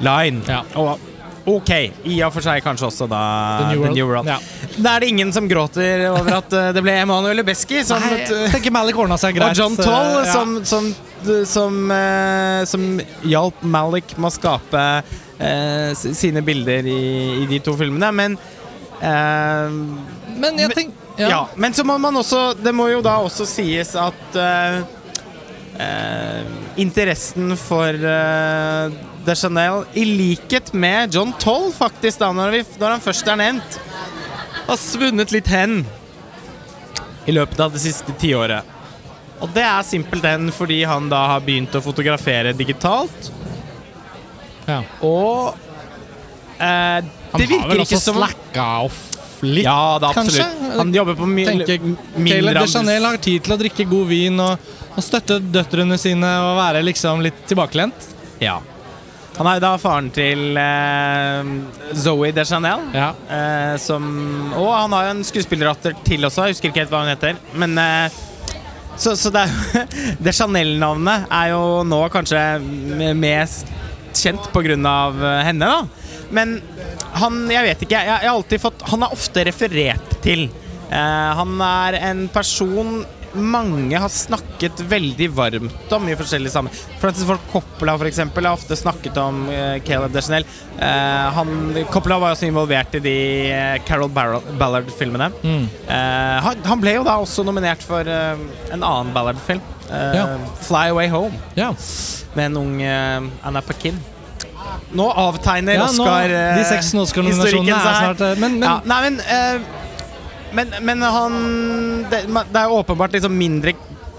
Line. 0.05 0.43
Ja. 0.47 0.63
Og 0.79 0.99
ok, 1.49 1.71
i 2.05 2.19
og 2.27 2.35
for 2.35 2.45
seg 2.45 2.61
kanskje 2.63 2.91
også 2.91 3.09
da 3.11 3.21
The 3.73 3.93
New 3.95 4.07
World. 4.07 4.29
Ja. 4.29 4.37
Da 4.79 4.95
er 4.95 5.05
det 5.05 5.13
ingen 5.15 5.33
som 5.35 5.49
gråter 5.51 6.05
over 6.13 6.41
at 6.43 6.53
det 6.77 6.83
ble 6.85 6.95
Emanuel 7.01 7.41
Lebeski 7.41 7.81
som 7.89 8.03
Nei, 8.05 8.21
tenker 8.53 8.75
Malik 8.75 8.99
ordna 9.01 9.17
seg 9.21 9.39
greit. 9.39 9.57
og 9.57 9.63
John 9.63 9.79
Toll, 9.79 10.21
som, 10.29 10.59
som, 10.69 10.91
som, 11.49 11.81
eh, 11.95 12.61
som 12.69 12.85
hjalp 13.27 13.65
Malik 13.65 14.15
med 14.19 14.31
å 14.31 14.35
skape 14.35 14.85
sine 15.95 16.43
bilder 16.43 16.87
i, 16.91 17.03
i 17.43 17.45
de 17.47 17.61
to 17.63 17.77
filmene. 17.79 18.09
Men 18.11 18.33
eh, 18.99 19.77
Men 20.43 20.59
jeg 20.59 20.75
tenker 20.75 21.09
ja. 21.19 21.49
men 21.57 21.75
så 21.75 21.85
må 21.85 21.99
man 21.99 22.17
også 22.17 22.55
Det 22.55 22.73
må 22.75 22.89
jo 22.93 23.03
da 23.03 23.17
også 23.25 23.47
sies 23.49 23.95
at 23.99 24.39
eh, 24.39 24.81
eh, 25.83 26.43
interessen 26.79 27.57
for 27.59 27.95
uh, 27.95 28.91
Deschanel, 29.27 29.83
i 29.99 30.05
likhet 30.07 30.73
med 30.73 31.15
John 31.15 31.33
Toll, 31.43 31.73
faktisk, 31.75 32.21
da, 32.23 32.31
når, 32.33 32.55
vi, 32.55 32.61
når 32.81 32.95
han 32.95 33.03
først 33.03 33.29
er 33.29 33.37
nevnt, 33.41 33.79
har 34.69 34.79
svunnet 34.81 35.35
litt 35.35 35.51
hen 35.51 35.83
i 37.29 37.35
løpet 37.35 37.61
av 37.61 37.75
det 37.75 37.83
siste 37.83 38.15
tiåret. 38.23 38.65
Og 39.43 39.51
det 39.55 39.67
er 39.67 39.85
simpelthen 39.87 40.49
fordi 40.55 40.81
han 40.89 41.11
da 41.11 41.25
har 41.35 41.45
begynt 41.45 41.77
å 41.77 41.83
fotografere 41.85 42.55
digitalt. 42.57 43.29
Ja. 44.69 44.83
Og 45.07 45.55
eh, 46.59 47.01
Han 47.01 47.41
Det 47.41 47.47
virker 47.49 47.63
har 47.65 47.71
vel 47.75 47.85
også 47.87 48.01
som- 48.05 48.19
slacka 48.21 48.67
off 48.85 49.05
litt, 49.43 49.65
Ja, 49.65 49.99
er 50.03 50.15
kanskje? 50.17 50.47
Han 50.77 50.93
jobber 50.93 51.15
på 51.15 51.27
my 51.31 51.45
tenker 51.47 51.79
mindre 52.17 52.41
Caleb 52.41 52.55
de 52.59 52.67
Chanel 52.73 53.05
har 53.07 53.17
tid 53.23 53.45
til 53.47 53.55
å 53.55 53.59
drikke 53.61 53.85
god 53.89 54.09
vin 54.11 54.41
og, 54.43 54.59
og 54.97 55.05
støtte 55.05 55.37
døtrene 55.55 55.99
sine 55.99 56.27
og 56.43 56.57
være 56.59 56.83
liksom 56.83 57.23
litt 57.23 57.45
tilbakelent. 57.47 58.09
Ja. 58.43 58.59
Han 59.39 59.47
er 59.47 59.61
jo 59.61 59.63
da 59.63 59.71
faren 59.79 60.09
til 60.11 60.57
eh, 60.59 61.53
Zoe 61.95 62.33
de 62.35 62.45
Chanel. 62.45 62.81
Ja. 62.93 63.13
Eh, 63.31 63.77
som, 63.79 64.09
og 64.59 64.73
han 64.75 64.97
har 64.97 65.05
jo 65.07 65.13
en 65.15 65.23
skuespillerdatter 65.29 65.95
til 66.05 66.27
også, 66.27 66.49
jeg 66.49 66.57
husker 66.57 66.73
ikke 66.73 66.83
helt 66.83 66.91
hva 66.97 67.05
hun 67.05 67.13
heter. 67.15 67.39
Men 67.55 67.79
eh, 67.79 68.19
Så, 68.99 69.13
så 69.15 69.31
det, 69.31 69.45
det 70.27 70.33
Chanel-navnet 70.35 71.29
er 71.31 71.53
jo 71.53 71.85
nå 71.87 72.01
kanskje 72.11 72.41
m- 72.59 73.15
mest 74.19 74.27
kjent 74.27 74.49
pga. 74.53 75.43
henne, 75.47 75.67
da. 75.67 75.87
Men 76.31 76.61
han 77.15 77.49
Jeg 77.51 77.65
vet 77.65 77.83
ikke. 77.83 77.95
Jeg, 77.95 78.07
jeg 78.07 78.29
har 78.29 78.37
alltid 78.37 78.61
fått 78.61 78.83
Han 78.91 79.03
er 79.03 79.13
ofte 79.13 79.45
referert 79.45 80.19
til. 80.23 80.49
Uh, 80.89 81.31
han 81.37 81.61
er 81.61 81.99
en 82.11 82.29
person 82.29 83.05
mange 83.33 83.99
har 83.99 84.11
snakket 84.13 84.81
veldig 84.89 85.29
varmt 85.37 85.93
om 85.93 86.09
i 86.09 86.17
forskjellige 86.19 86.53
sammenhenger. 86.55 86.99
Francis 87.03 87.27
Ford 87.29 87.45
Coppola 87.53 87.97
for 87.99 88.09
eksempel, 88.09 88.49
har 88.49 88.59
ofte 88.59 88.77
snakket 88.79 89.17
om 89.21 89.47
uh, 89.51 89.79
Caleb 89.87 90.15
Deschanel. 90.15 90.47
Uh, 90.79 91.29
han, 91.37 91.55
Coppola 91.93 92.19
var 92.23 92.37
også 92.37 92.49
involvert 92.49 92.99
i 92.99 93.03
de 93.05 93.17
uh, 93.53 93.79
Carol 93.89 94.11
Ballard-filmene. 94.11 95.31
Mm. 95.43 95.67
Han, 95.89 96.63
han 96.65 96.83
ble 96.83 96.99
jo 96.99 97.07
da 97.07 97.17
også 97.21 97.45
nominert 97.47 97.83
for 97.85 98.07
en 98.09 98.83
annen 98.83 99.11
Ballard-film. 99.15 99.63
Ja. 99.89 100.27
Fly 100.67 100.91
Away 100.93 101.09
Home, 101.09 101.39
ja. 101.57 101.73
med 102.37 102.51
en 102.51 102.61
ung 102.61 102.79
Anna 102.85 103.63
Paquin. 103.65 103.97
Nå 104.93 105.07
avtegner 105.13 105.79
Ja, 105.79 105.85
Oscar 105.85 106.31
eh, 106.33 106.59
de 106.59 106.65
seks 106.69 106.93
Oscar-nominasjonene 106.97 107.77
er 107.77 107.99
snart 108.03 108.23
Men, 108.41 108.59
men 108.59 108.65
ja, 108.65 108.79
Nei, 108.89 108.99
men 109.09 109.21
Men, 110.57 110.73
men 110.83 111.03
han 111.03 111.39
det, 112.11 112.25
det 112.29 112.61
er 112.61 112.73
åpenbart 112.73 113.17
liksom 113.17 113.35
mindre 113.37 113.75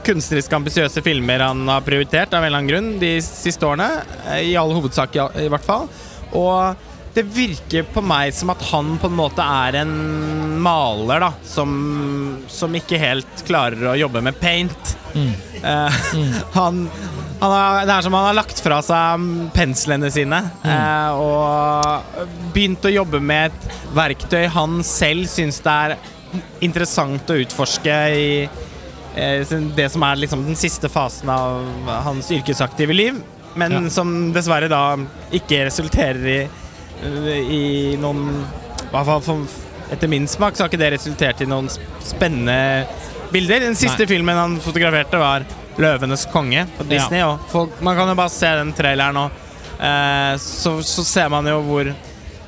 kunstnerisk 0.05 0.53
ambisiøse 0.55 1.01
filmer 1.05 1.43
han 1.43 1.65
har 1.69 1.83
prioritert 1.85 2.33
av 2.33 2.43
en 2.43 2.47
eller 2.47 2.61
annen 2.61 2.71
grunn 2.71 2.91
de 3.01 3.15
siste 3.23 3.65
årene. 3.67 3.89
eh, 4.29 4.45
I 4.51 4.55
all 4.57 4.71
hovedsak, 4.73 5.15
i, 5.15 5.25
i 5.45 5.49
hvert 5.51 5.65
fall. 5.65 5.89
Og 6.37 6.87
det 7.15 7.25
virker 7.33 7.87
på 7.89 8.01
meg 8.05 8.33
som 8.37 8.51
at 8.53 8.61
han 8.69 8.93
på 9.01 9.09
en 9.09 9.17
måte 9.17 9.43
er 9.43 9.79
en 9.81 9.93
maler, 10.61 11.25
da. 11.25 11.31
Som, 11.45 11.71
som 12.47 12.75
ikke 12.77 12.99
helt 13.01 13.43
klarer 13.47 13.91
å 13.91 13.97
jobbe 13.97 14.21
med 14.23 14.37
paint. 14.39 14.93
Mm. 15.15 15.33
Eh, 15.63 15.99
han, 16.57 16.83
han 17.41 17.55
har, 17.55 17.81
det 17.89 17.95
er 17.97 18.05
som 18.05 18.15
han 18.17 18.29
har 18.29 18.37
lagt 18.37 18.61
fra 18.63 18.79
seg 18.85 19.25
penslene 19.55 20.11
sine 20.13 20.43
eh, 20.67 21.17
og 21.17 22.29
begynt 22.53 22.85
å 22.85 22.93
jobbe 22.93 23.21
med 23.23 23.49
et 23.49 23.83
verktøy 23.97 24.45
han 24.53 24.79
selv 24.85 25.27
syns 25.31 25.59
det 25.65 25.75
er 25.89 25.97
interessant 26.61 27.29
å 27.29 27.37
utforske 27.41 27.95
i 28.15 28.29
eh, 29.15 29.55
det 29.75 29.89
som 29.91 30.03
er 30.07 30.21
liksom 30.23 30.45
den 30.45 30.55
siste 30.59 30.89
fasen 30.91 31.29
av 31.33 31.89
hans 32.05 32.31
yrkesaktive 32.31 32.93
liv, 32.95 33.21
men 33.55 33.71
Ja. 33.71 33.89
som 33.89 34.31
dessverre 34.33 34.69
da 34.69 34.97
ikke 35.33 35.65
resulterer 35.65 36.27
i, 36.27 36.39
i 37.03 37.95
noen 37.97 38.27
i 38.39 38.91
hvert 38.91 39.05
fall 39.05 39.21
for, 39.25 39.47
Etter 39.89 40.07
min 40.07 40.27
smak 40.29 40.53
så 40.53 40.63
har 40.63 40.69
ikke 40.69 40.77
det 40.77 40.91
resultert 40.93 41.39
i 41.41 41.47
noen 41.49 41.65
spennende 42.05 42.85
bilder. 43.33 43.63
Den 43.63 43.75
siste 43.75 44.03
Nei. 44.05 44.09
filmen 44.11 44.37
han 44.37 44.59
fotograferte, 44.61 45.17
var 45.17 45.45
'Løvenes 45.79 46.27
konge' 46.29 46.67
på 46.77 46.85
Disney. 46.85 47.23
Og 47.25 47.39
folk, 47.49 47.81
man 47.81 47.95
kan 47.97 48.07
jo 48.11 48.15
bare 48.19 48.29
se 48.29 48.51
den 48.59 48.69
traileren 48.77 49.17
nå. 49.17 49.23
Eh, 49.79 50.37
så, 50.37 50.75
så 50.83 51.03
ser 51.03 51.29
man 51.33 51.47
jo 51.49 51.57
hvor, 51.65 51.89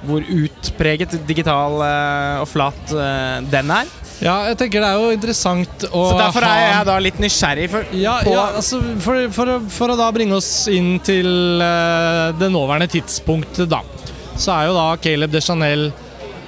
hvor 0.07 0.25
utpreget 0.25 1.13
digital 1.27 1.77
eh, 1.85 2.41
og 2.41 2.47
flat 2.49 2.93
eh, 2.95 3.37
den 3.51 3.73
er. 3.73 3.89
ja, 4.21 4.35
jeg 4.49 4.57
tenker 4.59 4.81
det 4.81 4.89
er 4.89 4.99
jo 5.01 5.13
interessant 5.15 5.85
å 5.89 6.03
Så 6.09 6.17
derfor 6.17 6.45
er 6.47 6.61
jeg 6.63 6.87
da 6.89 6.97
litt 7.05 7.21
nysgjerrig. 7.21 7.69
For, 7.73 7.95
ja, 7.97 8.15
ja, 8.25 8.45
altså 8.57 8.81
for, 9.03 9.27
for, 9.35 9.53
for 9.73 9.93
å 9.93 9.99
da 9.99 10.09
bringe 10.15 10.37
oss 10.39 10.51
inn 10.71 10.95
til 11.05 11.61
eh, 11.61 12.27
det 12.39 12.51
nåværende 12.53 12.89
tidspunktet, 12.97 13.69
da, 13.71 13.83
så 14.35 14.55
er 14.57 14.69
jo 14.69 14.77
da 14.77 14.87
Caleb 15.01 15.33
Deschanel 15.33 15.91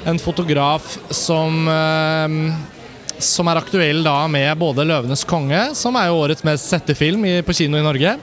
en 0.10 0.19
fotograf 0.19 0.98
som 1.15 1.69
som 3.24 3.48
er 3.48 3.55
aktuell 3.55 4.01
da 4.03 4.25
med 4.27 4.50
både 4.60 4.83
'Løvenes 4.83 5.22
konge', 5.24 5.69
som 5.79 5.95
er 5.95 6.10
jo 6.10 6.17
årets 6.25 6.43
mest 6.43 6.67
sette 6.67 6.91
film 6.98 7.24
i, 7.29 7.38
på 7.45 7.55
kino 7.55 7.79
i 7.79 7.86
Norge. 7.86 8.17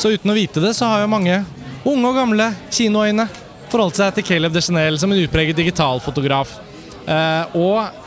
Så 0.00 0.10
uten 0.10 0.32
å 0.32 0.34
vite 0.34 0.58
det, 0.64 0.72
så 0.74 0.88
har 0.90 1.04
jo 1.04 1.12
mange 1.12 1.36
unge 1.84 2.08
og 2.08 2.16
gamle 2.18 2.48
kinoøyne 2.72 3.28
forholdt 3.74 3.98
seg 3.98 4.14
til 4.16 4.26
Caleb 4.30 4.54
Deschanel 4.54 4.98
som 5.02 5.12
en 5.12 5.20
utpreget 5.24 5.58
digitalfotograf. 5.58 6.56
Eh, 7.04 7.58
og 7.58 8.04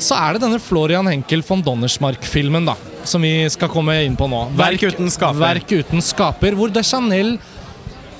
så 0.00 0.16
er 0.16 0.34
det 0.34 0.44
denne 0.46 0.60
Florian 0.62 1.08
Henkel 1.10 1.44
von 1.44 1.62
Donnersmark-filmen 1.64 2.68
da, 2.70 2.76
som 3.04 3.22
vi 3.24 3.34
skal 3.52 3.70
komme 3.72 3.98
inn 4.06 4.16
på 4.16 4.28
nå. 4.30 4.46
Verk 4.56 4.86
uten 4.88 5.12
skaper. 5.12 5.42
Verk 5.42 5.74
uten 5.82 6.04
skaper, 6.04 6.56
hvor 6.56 6.72
Deschanel 6.72 7.36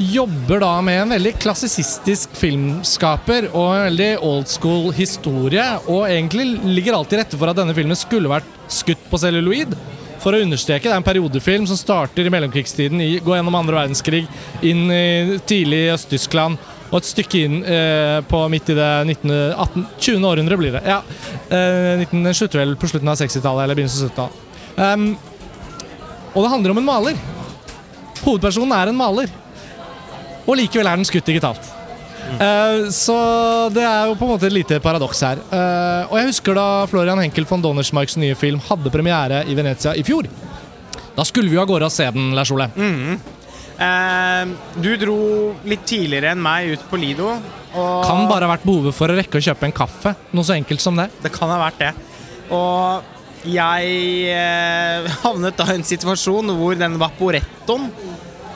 jobber 0.00 0.62
da 0.62 0.72
med 0.84 1.02
en 1.02 1.12
veldig 1.12 1.34
klassisistisk 1.42 2.32
filmskaper 2.40 3.50
og 3.50 3.74
en 3.74 3.86
veldig 3.90 4.10
old 4.24 4.48
school 4.48 4.88
historie, 4.96 5.64
og 5.92 6.06
egentlig 6.08 6.46
ligger 6.64 6.96
alt 6.96 7.10
til 7.12 7.20
rette 7.20 7.40
for 7.40 7.52
at 7.52 7.58
denne 7.58 7.76
filmen 7.76 7.98
skulle 7.98 8.30
vært 8.32 8.48
skutt 8.72 9.02
på 9.10 9.20
celluloid. 9.20 9.76
For 10.20 10.36
å 10.36 10.42
understreke, 10.44 10.84
det 10.84 10.92
er 10.92 11.00
en 11.00 11.06
periodefilm 11.06 11.64
som 11.68 11.78
starter 11.80 12.26
i 12.28 12.32
mellomkrigstiden, 12.32 13.00
i, 13.00 13.14
går 13.24 13.38
gjennom 13.38 13.56
andre 13.56 13.78
verdenskrig, 13.78 14.26
inn 14.66 14.84
i 14.92 15.38
tidlig 15.48 15.86
i 15.86 15.94
Øst-Tyskland, 15.94 16.60
og 16.90 16.98
et 16.98 17.08
stykke 17.08 17.40
inn 17.46 17.56
eh, 17.64 18.18
på 18.28 18.42
midt 18.52 18.72
i 18.72 18.76
det 18.76 18.90
19, 19.06 19.32
18, 19.54 19.86
20. 19.96 20.28
århundre 20.28 20.58
blir 20.60 20.76
det. 20.76 20.84
Ja, 20.84 21.00
eh, 21.48 22.02
19, 22.02 22.24
den 22.26 22.36
slutter 22.36 22.60
vel 22.60 22.76
på 22.76 22.90
slutten 22.90 23.08
av 23.08 23.16
60-tallet 23.20 23.64
eller 23.64 23.78
begynnelsen 23.78 24.10
av 24.10 24.12
70-tallet. 24.12 24.46
Um, 24.80 25.06
og 26.34 26.44
det 26.44 26.52
handler 26.52 26.74
om 26.74 26.80
en 26.82 26.88
maler. 26.90 27.20
Hovedpersonen 28.20 28.76
er 28.76 28.90
en 28.90 28.98
maler. 28.98 29.30
Og 30.44 30.56
likevel 30.58 30.90
er 30.90 30.98
den 30.98 31.08
skutt 31.08 31.30
digitalt. 31.30 31.79
Eh, 32.40 32.88
så 32.94 33.16
det 33.74 33.82
er 33.84 34.08
jo 34.10 34.14
på 34.18 34.26
en 34.26 34.32
måte 34.34 34.48
et 34.48 34.54
lite 34.54 34.78
paradoks 34.84 35.20
her. 35.26 35.40
Uh, 35.50 36.10
og 36.10 36.16
jeg 36.20 36.30
husker 36.30 36.56
da 36.56 36.66
Florian 36.90 37.20
Henkel 37.22 37.46
von 37.48 37.62
Donnersmarks 37.64 38.16
nye 38.20 38.36
film 38.38 38.60
hadde 38.68 38.92
premiere 38.94 39.42
i 39.50 39.56
Venezia 39.58 39.94
i 39.98 40.04
fjor. 40.06 40.28
Da 41.16 41.26
skulle 41.26 41.50
vi 41.50 41.58
jo 41.58 41.62
av 41.64 41.68
gårde 41.68 41.88
og 41.88 41.92
se 41.94 42.06
den, 42.14 42.30
Lars 42.36 42.52
Ole. 42.54 42.70
eh, 43.80 44.52
du 44.80 44.90
dro 45.00 45.16
litt 45.68 45.84
tidligere 45.88 46.32
enn 46.34 46.42
meg 46.44 46.74
ut 46.76 46.84
på 46.90 47.00
Lido. 47.00 47.32
Og 47.74 48.04
Kan 48.06 48.28
bare 48.30 48.46
ha 48.48 48.54
vært 48.54 48.66
behovet 48.66 48.96
for 48.96 49.10
å 49.12 49.16
rekke 49.18 49.40
å 49.40 49.44
kjøpe 49.50 49.68
en 49.68 49.74
kaffe. 49.76 50.14
Noe 50.32 50.46
så 50.46 50.56
enkelt 50.56 50.80
som 50.82 50.96
det. 50.98 51.10
Det 51.22 51.32
kan 51.34 51.50
ha 51.52 51.58
vært 51.66 51.82
det. 51.82 51.90
Og 52.54 53.02
jeg 53.50 54.32
havnet 55.24 55.56
da 55.60 55.66
i 55.70 55.76
en 55.78 55.86
situasjon 55.86 56.54
hvor 56.58 56.76
den 56.78 56.98
vaporettoen, 57.00 57.90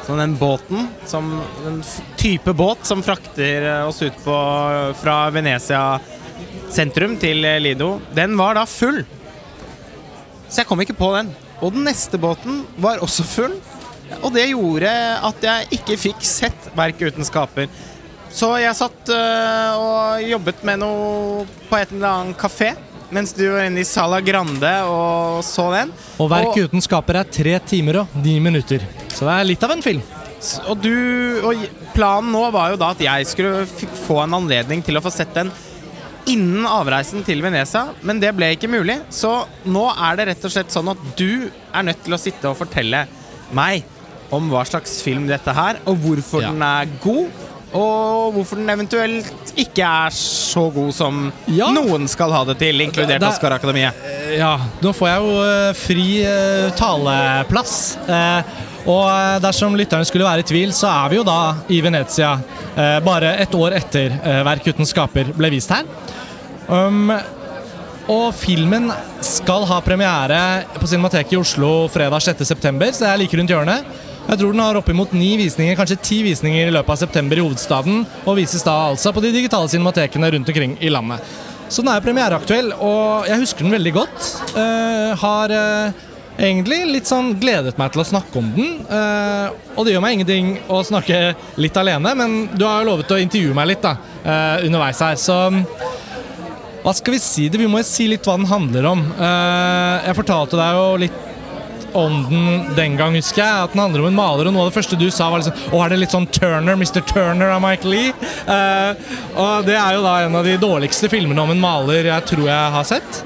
sånn 0.06 0.20
den 0.20 0.36
båten, 0.38 0.88
som, 1.08 1.30
den 1.64 1.80
type 2.20 2.52
båt 2.56 2.84
som 2.86 3.02
frakter 3.04 3.68
eh, 3.70 3.88
oss 3.88 4.02
ut 4.04 4.16
på 4.24 4.36
fra 5.00 5.16
Venezia 5.34 5.98
sentrum 6.72 7.16
til 7.20 7.44
eh, 7.46 7.60
Lido, 7.62 7.96
den 8.16 8.36
var 8.38 8.58
da 8.58 8.66
full. 8.68 9.02
Så 10.48 10.62
jeg 10.62 10.68
kom 10.68 10.82
ikke 10.84 10.98
på 10.98 11.10
den. 11.16 11.32
Og 11.64 11.72
den 11.74 11.86
neste 11.88 12.20
båten 12.20 12.62
var 12.82 13.02
også 13.04 13.24
full. 13.26 13.56
Og 14.20 14.30
det 14.34 14.50
gjorde 14.50 14.90
at 15.24 15.44
jeg 15.44 15.78
ikke 15.78 15.96
fikk 15.98 16.24
sett 16.28 16.70
Verk 16.76 17.00
uten 17.02 17.26
skaper. 17.26 17.70
Så 18.34 18.50
jeg 18.58 18.74
satt 18.76 19.12
øh, 19.14 19.78
og 19.78 20.24
jobbet 20.26 20.64
med 20.66 20.82
noe 20.82 21.44
på 21.68 21.78
et 21.78 21.94
eller 21.94 22.10
annet 22.10 22.40
kafé 22.40 22.74
mens 23.14 23.30
du 23.36 23.44
var 23.46 23.68
inne 23.68 23.84
i 23.84 23.86
Sala 23.86 24.18
Grande 24.24 24.70
og 24.90 25.44
så 25.46 25.68
den. 25.74 25.92
Og 26.18 26.30
Verk 26.32 26.56
uten 26.58 26.82
skaper 26.82 27.20
er 27.20 27.30
tre 27.30 27.58
timer 27.62 28.02
og 28.02 28.16
ni 28.24 28.40
minutter. 28.42 28.82
Så 29.24 29.30
det 29.30 29.34
er 29.40 29.46
litt 29.48 29.62
av 29.64 29.70
en 29.72 29.82
film. 29.84 30.00
Og, 30.68 30.74
du, 30.84 30.90
og 31.48 31.62
planen 31.94 32.28
nå 32.34 32.42
var 32.52 32.74
jo 32.74 32.76
da 32.82 32.90
at 32.92 33.00
jeg 33.00 33.24
skulle 33.30 33.62
få 34.04 34.18
en 34.26 34.34
anledning 34.36 34.82
til 34.84 34.98
å 34.98 35.02
få 35.04 35.08
sett 35.14 35.30
den 35.32 35.48
innen 36.28 36.66
avreisen 36.68 37.24
til 37.24 37.40
Venezia, 37.44 37.86
men 38.04 38.20
det 38.20 38.34
ble 38.36 38.50
ikke 38.52 38.68
mulig. 38.68 38.98
Så 39.12 39.30
nå 39.64 39.86
er 39.94 40.18
det 40.20 40.26
rett 40.30 40.44
og 40.44 40.52
slett 40.52 40.72
sånn 40.72 40.90
at 40.92 41.00
du 41.16 41.46
er 41.48 41.86
nødt 41.88 42.02
til 42.04 42.16
å 42.16 42.20
sitte 42.20 42.50
og 42.52 42.58
fortelle 42.60 43.06
meg 43.56 43.88
om 44.34 44.50
hva 44.52 44.66
slags 44.68 44.98
film 45.04 45.24
dette 45.28 45.52
her, 45.56 45.80
og 45.88 45.96
hvorfor 46.04 46.42
Ja. 46.44 46.50
den 46.52 46.62
er 46.68 46.92
god. 47.04 47.30
Og 47.74 48.34
hvorfor 48.36 48.60
den 48.60 48.68
eventuelt 48.70 49.52
ikke 49.58 49.82
er 50.06 50.10
så 50.14 50.68
god 50.72 50.92
som 50.94 51.32
Ja. 51.48 51.70
noen 51.72 52.04
skal 52.08 52.30
ha 52.36 52.44
det 52.44 52.58
til, 52.58 52.80
inkludert 52.84 53.20
Det- 53.20 53.28
Oscar-akademiet. 53.32 53.94
Ja, 54.36 54.58
nå 54.82 54.92
får 54.94 55.08
jeg 55.08 55.20
jo 55.24 55.42
eh, 55.48 55.72
fri 55.72 56.06
uh, 56.28 56.70
taleplass. 56.76 57.96
Eh, 58.08 58.42
og 58.84 59.04
eh, 59.08 59.38
dersom 59.44 59.76
lytterne 59.78 60.06
skulle 60.08 60.26
være 60.26 60.44
i 60.44 60.48
tvil, 60.48 60.72
så 60.76 60.90
er 60.92 61.12
vi 61.12 61.20
jo 61.20 61.26
da 61.26 61.38
i 61.72 61.80
Venezia 61.84 62.34
eh, 62.36 62.98
bare 63.04 63.36
et 63.40 63.56
år 63.56 63.78
etter 63.80 64.18
eh, 64.20 64.42
Verk 64.46 64.68
uten 64.68 64.88
skaper 64.88 65.32
ble 65.36 65.52
vist 65.54 65.72
her. 65.72 65.88
Um, 66.68 67.12
og 68.08 68.26
filmen 68.36 68.90
skal 69.24 69.64
ha 69.68 69.78
premiere 69.84 70.40
på 70.76 70.88
Cinemateket 70.88 71.36
i 71.36 71.40
Oslo 71.40 71.86
fredag 71.92 72.20
6.9., 72.26 72.90
så 72.92 73.06
det 73.06 73.12
er 73.12 73.22
like 73.22 73.40
rundt 73.40 73.54
hjørnet. 73.54 73.94
Jeg 74.24 74.40
tror 74.40 74.54
den 74.54 74.62
har 74.64 74.76
oppimot 74.80 75.12
ni 75.16 75.34
visninger, 75.40 75.76
kanskje 75.76 76.00
ti 76.00 76.22
visninger 76.24 76.68
i 76.68 76.72
løpet 76.72 76.94
av 76.94 77.00
september 77.00 77.40
i 77.40 77.44
hovedstaden, 77.44 78.04
og 78.24 78.38
vises 78.38 78.64
da 78.64 78.76
altså 78.90 79.12
på 79.12 79.24
de 79.24 79.32
digitale 79.34 79.68
cinematekene 79.72 80.30
rundt 80.36 80.52
omkring 80.52 80.78
i 80.80 80.92
landet. 80.92 81.24
Så 81.68 81.84
den 81.84 81.92
er 81.92 82.04
premiereaktuell, 82.04 82.72
og 82.76 83.28
jeg 83.28 83.40
husker 83.40 83.64
den 83.64 83.76
veldig 83.76 83.92
godt. 83.96 84.28
Uh, 84.56 85.12
har 85.20 85.52
eh, 85.52 86.04
egentlig 86.38 86.80
litt 86.90 87.06
sånn 87.10 87.34
gledet 87.40 87.76
meg 87.78 87.92
til 87.94 88.02
å 88.02 88.06
snakke 88.08 88.40
om 88.40 88.48
den. 88.56 88.72
eh, 88.90 89.50
og 89.76 89.84
det 89.86 89.94
gjør 89.94 90.02
meg 90.04 90.16
ingenting 90.18 90.54
å 90.68 90.82
snakke 90.86 91.34
litt 91.60 91.76
alene, 91.76 92.14
men 92.14 92.48
du 92.54 92.64
har 92.66 92.82
jo 92.82 92.90
lovet 92.92 93.14
å 93.14 93.20
intervjue 93.22 93.54
meg 93.54 93.68
litt 93.74 93.82
da, 93.82 93.96
eh, 94.24 94.66
underveis 94.66 95.00
her, 95.00 95.14
så 95.16 95.38
hva 96.84 96.92
skal 96.92 97.14
vi 97.14 97.18
si 97.18 97.48
det? 97.48 97.58
Vi 97.58 97.66
må 97.66 97.78
jo 97.80 97.86
si 97.88 98.08
litt 98.10 98.26
hva 98.26 98.36
den 98.36 98.44
handler 98.50 98.84
om. 98.90 99.00
Eh, 99.16 100.02
jeg 100.10 100.18
fortalte 100.18 100.58
deg 100.60 100.74
jo 100.76 100.96
litt 101.00 101.22
om 101.94 102.26
den 102.28 102.74
den 102.76 102.96
gang, 102.98 103.14
husker 103.14 103.40
jeg. 103.40 103.64
At 103.64 103.72
den 103.72 103.80
handler 103.80 104.02
om 104.02 104.08
en 104.10 104.18
maler, 104.18 104.48
og 104.50 104.52
noe 104.52 104.66
av 104.66 104.72
det 104.72 104.76
første 104.76 104.98
du 104.98 105.06
sa, 105.14 105.30
var 105.30 105.40
liksom 105.40 105.72
Å, 105.72 105.80
er 105.84 105.94
det 105.94 106.00
litt 106.02 106.14
sånn 106.14 106.26
Turner, 106.26 106.74
Mr. 106.76 107.00
Turner 107.08 107.54
av 107.54 107.62
Mike 107.64 107.88
Lee? 107.88 108.12
Eh, 108.50 108.94
og 109.40 109.64
det 109.64 109.78
er 109.78 109.96
jo 109.96 110.02
da 110.04 110.16
en 110.26 110.36
av 110.36 110.44
de 110.44 110.58
dårligste 110.60 111.08
filmene 111.12 111.40
om 111.40 111.54
en 111.54 111.62
maler 111.62 112.10
jeg 112.10 112.28
tror 112.32 112.48
jeg 112.50 112.74
har 112.76 112.84
sett. 112.90 113.22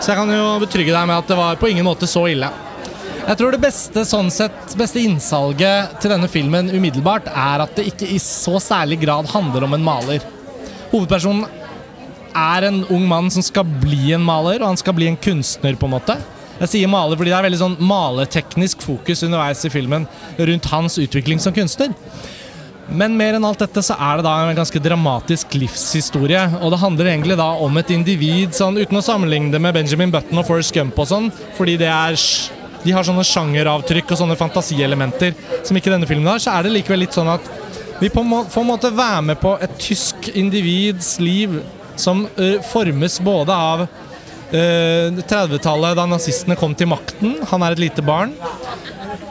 Så 0.00 0.14
jeg 0.14 0.16
kan 0.16 0.30
jo 0.32 0.44
betrygge 0.62 0.94
deg 0.94 1.08
med 1.10 1.18
at 1.20 1.28
det 1.28 1.36
var 1.36 1.58
på 1.60 1.68
ingen 1.68 1.84
måte 1.84 2.08
så 2.08 2.24
ille. 2.30 2.48
Jeg 3.20 3.36
tror 3.36 3.52
det 3.52 3.60
beste, 3.60 4.02
sånn 4.08 4.30
sett, 4.32 4.72
beste 4.80 5.02
innsalget 5.04 5.98
til 6.00 6.14
denne 6.14 6.28
filmen 6.32 6.70
umiddelbart 6.72 7.28
er 7.28 7.66
at 7.66 7.76
det 7.76 7.84
ikke 7.90 8.08
i 8.08 8.16
så 8.24 8.56
særlig 8.64 9.02
grad 9.02 9.28
handler 9.28 9.66
om 9.66 9.76
en 9.76 9.84
maler. 9.84 10.24
Hovedpersonen 10.90 11.44
er 12.32 12.66
en 12.70 12.80
ung 12.88 13.04
mann 13.10 13.28
som 13.30 13.44
skal 13.44 13.68
bli 13.82 14.14
en 14.16 14.24
maler, 14.24 14.62
og 14.62 14.72
han 14.72 14.80
skal 14.80 14.96
bli 14.96 15.10
en 15.10 15.20
kunstner, 15.20 15.76
på 15.76 15.86
en 15.86 15.94
måte. 15.98 16.16
Jeg 16.62 16.72
sier 16.72 16.92
maler 16.92 17.20
fordi 17.20 17.32
det 17.32 17.36
er 17.36 17.46
veldig 17.50 17.60
sånn 17.60 17.78
maleteknisk 17.84 18.82
fokus 18.84 19.24
underveis 19.26 19.64
i 19.68 19.72
filmen 19.72 20.08
rundt 20.40 20.72
hans 20.72 20.96
utvikling 21.00 21.44
som 21.44 21.54
kunstner. 21.56 21.92
Men 22.90 23.14
mer 23.14 23.36
enn 23.38 23.46
alt 23.46 23.60
dette 23.62 23.82
så 23.86 23.94
er 23.94 24.18
det 24.18 24.26
da 24.26 24.32
en 24.48 24.56
ganske 24.58 24.82
dramatisk 24.82 25.54
livshistorie. 25.54 26.42
Og 26.58 26.72
det 26.74 26.80
handler 26.82 27.12
egentlig 27.12 27.36
da 27.38 27.52
om 27.62 27.78
et 27.78 27.92
individ, 27.94 28.54
sånn, 28.56 28.80
uten 28.80 28.98
å 28.98 29.04
sammenligne 29.04 29.52
det 29.54 29.60
med 29.62 29.76
Benjamin 29.76 30.10
Button 30.14 30.42
og 30.42 30.48
Forrest 30.48 30.74
Gump 30.74 30.98
og 30.98 31.06
sånn, 31.10 31.28
fordi 31.58 31.76
det 31.80 31.90
er 31.90 32.18
de 32.80 32.94
har 32.96 33.04
sånne 33.04 33.24
sjangeravtrykk 33.28 34.14
og 34.14 34.20
sånne 34.22 34.38
fantasielementer 34.40 35.34
som 35.66 35.76
ikke 35.76 35.92
denne 35.92 36.08
filmen 36.08 36.30
har, 36.30 36.40
så 36.40 36.54
er 36.54 36.64
det 36.64 36.72
likevel 36.78 37.02
litt 37.04 37.16
sånn 37.16 37.28
at 37.28 37.44
vi 38.00 38.08
på 38.08 38.22
en 38.24 38.70
måte 38.70 38.88
være 38.96 39.20
med 39.28 39.40
på 39.42 39.52
et 39.60 39.74
tysk 39.82 40.30
individs 40.32 41.18
liv 41.20 41.58
som 42.00 42.24
uh, 42.38 42.56
formes 42.70 43.18
både 43.20 43.52
av 43.52 43.84
30-tallet, 44.52 45.94
da 45.98 46.06
nazistene 46.10 46.56
kom 46.58 46.74
til 46.74 46.90
makten. 46.90 47.36
Han 47.52 47.62
er 47.62 47.76
et 47.76 47.82
lite 47.86 48.02
barn. 48.02 48.32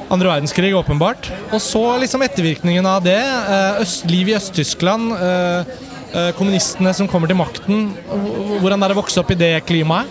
Andre 0.09 0.31
verdenskrig, 0.31 0.71
åpenbart. 0.73 1.29
Og 1.53 1.61
så 1.61 1.81
liksom 2.01 2.23
ettervirkningen 2.25 2.85
av 2.89 3.03
det. 3.03 3.19
eh, 3.19 3.81
Øst, 3.83 4.05
liv 4.09 4.29
i 4.29 4.35
Øst-Tyskland. 4.37 5.11
eh, 5.13 5.65
eh, 6.13 6.31
kommunistene 6.33 6.93
som 6.95 7.07
kommer 7.07 7.27
til 7.27 7.37
makten. 7.37 7.93
Hvordan 8.61 8.79
det 8.79 8.89
er 8.89 8.95
å 8.95 9.01
vokse 9.03 9.19
opp 9.19 9.31
i 9.31 9.35
det 9.35 9.65
klimaet. 9.65 10.07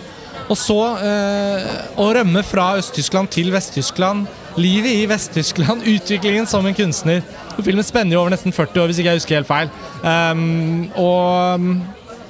Og 0.49 0.57
så 0.57 0.77
eh, 0.97 1.65
å 1.97 2.07
rømme 2.15 2.41
fra 2.43 2.77
Øst-Tyskland 2.79 3.29
til 3.29 3.51
Vest-Tyskland. 3.51 4.27
Livet 4.57 4.91
i 4.91 5.05
Vest-Tyskland. 5.05 5.83
Utviklingen 5.95 6.47
som 6.47 6.65
en 6.65 6.73
kunstner. 6.73 7.21
Filmen 7.61 7.83
spenner 7.83 8.15
jo 8.15 8.21
over 8.21 8.31
nesten 8.33 8.53
40 8.55 8.81
år, 8.81 8.87
hvis 8.87 8.99
ikke 9.01 9.11
jeg 9.11 9.19
husker 9.19 9.35
helt 9.35 9.49
feil. 9.49 9.69
Um, 10.01 10.89
og 10.95 11.59
um, 11.59 11.83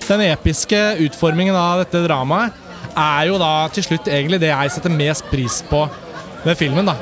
den 0.07 0.25
episke 0.31 0.79
utformingen 1.05 1.55
av 1.55 1.83
dette 1.83 2.01
dramaet 2.07 2.51
er 2.99 3.29
jo 3.29 3.39
da 3.41 3.53
til 3.73 3.85
slutt 3.85 4.09
egentlig 4.11 4.41
det 4.43 4.51
jeg 4.51 4.75
setter 4.75 4.93
mest 4.93 5.27
pris 5.31 5.61
på 5.69 5.85
ved 6.43 6.57
filmen. 6.59 6.91
da. 6.91 6.95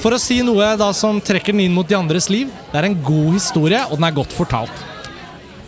For 0.00 0.16
å 0.16 0.20
si 0.20 0.40
noe 0.44 0.72
da 0.80 0.90
som 0.96 1.20
trekker 1.20 1.52
den 1.52 1.66
inn 1.66 1.76
mot 1.76 1.88
de 1.88 1.96
andres 1.98 2.30
liv. 2.32 2.48
Det 2.70 2.80
er 2.80 2.88
en 2.88 3.00
god 3.04 3.34
historie, 3.36 3.82
og 3.88 3.98
den 3.98 4.08
er 4.08 4.16
godt 4.16 4.32
fortalt. 4.36 4.86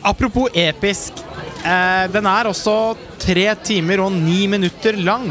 Apropos 0.02 0.50
episk. 0.58 1.20
Eh, 1.62 2.06
den 2.10 2.26
er 2.26 2.48
også 2.50 2.96
tre 3.22 3.52
timer 3.62 4.02
og 4.06 4.14
ni 4.16 4.46
minutter 4.50 4.96
lang. 4.98 5.28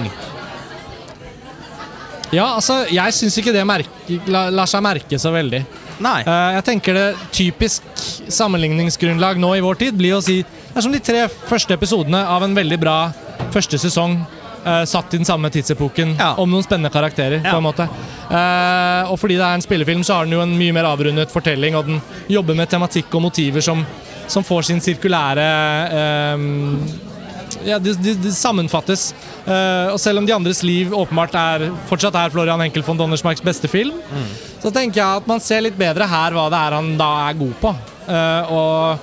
Ja, 2.32 2.54
altså, 2.56 2.86
jeg 2.88 3.12
syns 3.18 3.36
ikke 3.42 3.52
det 3.52 3.66
merke, 3.68 4.20
la, 4.32 4.46
lar 4.54 4.70
seg 4.70 4.84
merke 4.86 5.20
så 5.20 5.34
veldig. 5.36 5.66
Nei. 6.02 6.22
Eh, 6.24 6.52
jeg 6.56 6.68
tenker 6.70 6.96
det 6.96 7.08
typisk 7.36 7.90
sammenligningsgrunnlag 8.32 9.42
nå 9.42 9.52
i 9.58 9.66
vår 9.66 9.82
tid 9.82 9.98
blir 10.00 10.16
å 10.18 10.24
si 10.24 10.40
Det 10.42 10.80
er 10.80 10.86
som 10.86 10.94
de 10.94 11.02
tre 11.04 11.26
første 11.50 11.76
episodene 11.76 12.22
av 12.32 12.46
en 12.46 12.56
veldig 12.56 12.78
bra 12.80 12.96
første 13.54 13.78
sesong. 13.82 14.22
Uh, 14.62 14.84
satt 14.86 15.10
i 15.16 15.18
den 15.18 15.26
samme 15.26 15.50
tidsepoken, 15.50 16.12
Ja. 16.20 16.36
om 16.38 16.50
noen 16.52 16.62
spennende 16.62 16.92
karakterer. 16.94 17.42
Ja. 17.44 17.52
på 17.56 17.58
en 17.58 17.64
måte 17.66 17.88
Uh, 18.32 19.10
Og 19.12 19.18
fordi 19.20 19.36
det 19.36 19.44
er 19.44 19.56
en 19.58 19.62
spillefilm, 19.62 20.04
så 20.06 20.14
har 20.20 20.24
den 20.26 20.34
jo 20.38 20.42
en 20.42 20.54
mye 20.58 20.72
mer 20.72 20.86
avrundet 20.88 21.32
fortelling, 21.34 21.76
og 21.76 21.86
den 21.90 21.98
jobber 22.30 22.56
med 22.56 22.70
tematikk 22.70 23.10
og 23.18 23.22
motiver 23.26 23.60
som, 23.62 23.82
som 24.28 24.44
får 24.44 24.64
sin 24.70 24.80
sirkulære 24.80 25.48
uh, 25.92 26.38
ja, 27.66 27.80
de, 27.80 27.94
de, 28.00 28.14
de 28.16 28.32
sammenfattes. 28.32 29.10
Og 29.92 30.00
selv 30.00 30.22
om 30.22 30.26
De 30.26 30.34
andres 30.34 30.62
liv 30.64 30.94
åpenbart 30.96 31.34
er 31.36 31.66
fortsatt 31.90 32.16
er 32.16 32.32
Florian 32.32 32.62
Henkel 32.64 32.82
von 32.88 32.98
Donnersmarks 32.98 33.44
beste 33.44 33.68
film, 33.68 33.98
så 34.64 34.72
tenker 34.72 35.02
jeg 35.02 35.18
at 35.20 35.28
man 35.28 35.40
ser 35.44 35.62
litt 35.66 35.78
bedre 35.78 36.08
her 36.08 36.32
hva 36.32 36.48
det 36.50 36.58
er 36.62 36.78
han 36.78 36.94
da 36.98 37.10
er 37.28 37.34
god 37.42 37.54
på. 37.62 37.74
Og 38.56 38.98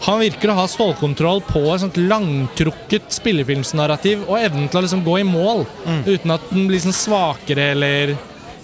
han 0.00 0.20
virker 0.22 0.52
å 0.52 0.56
ha 0.56 0.66
stålkontroll 0.70 1.42
på 1.44 1.62
et 1.74 1.82
sånt 1.82 1.98
langtrukket 2.00 3.10
spillefilmsnarrativ 3.12 4.24
og 4.26 4.38
evnen 4.40 4.70
til 4.70 4.80
å 4.80 4.84
liksom 4.86 5.04
gå 5.04 5.18
i 5.20 5.26
mål 5.28 5.66
uten 6.06 6.34
at 6.36 6.46
den 6.52 6.68
blir 6.70 6.80
sånn 6.80 6.96
svakere 6.96 7.72
eller 7.74 8.16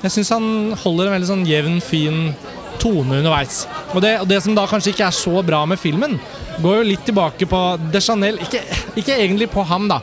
Jeg 0.03 0.12
syns 0.12 0.31
han 0.31 0.49
holder 0.83 1.09
en 1.09 1.14
veldig 1.16 1.29
sånn 1.29 1.46
jevn, 1.49 1.79
fin 1.83 2.18
tone 2.79 3.18
underveis. 3.18 3.64
Og 3.94 4.03
det, 4.05 4.12
og 4.20 4.29
det 4.31 4.42
som 4.44 4.55
da 4.55 4.66
kanskje 4.68 4.92
ikke 4.92 5.07
er 5.09 5.16
så 5.16 5.40
bra 5.42 5.62
med 5.66 5.81
filmen, 5.81 6.18
går 6.62 6.81
jo 6.81 6.88
litt 6.90 7.05
tilbake 7.09 7.49
på 7.49 7.62
De 7.90 8.03
Chanel. 8.05 8.38
Ikke, 8.44 8.61
ikke 9.01 9.16
egentlig 9.16 9.49
på 9.53 9.64
ham, 9.66 9.88
da. 9.90 10.03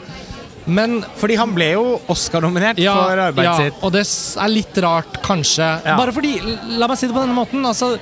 Men 0.66 1.02
Fordi 1.20 1.36
han 1.40 1.54
ble 1.56 1.70
jo 1.74 1.86
Oscar-nominert 2.12 2.80
for 2.80 3.20
arbeidet 3.26 3.50
ja, 3.50 3.56
sitt. 3.68 3.80
Og 3.84 3.94
det 3.96 4.04
er 4.06 4.52
litt 4.52 4.78
rart, 4.84 5.18
kanskje. 5.26 5.70
Ja. 5.84 5.98
Bare 6.00 6.14
fordi 6.16 6.38
La 6.80 6.88
meg 6.90 7.00
si 7.00 7.10
det 7.10 7.16
på 7.16 7.24
denne 7.24 7.36
måten. 7.36 7.66
Altså, 7.68 7.94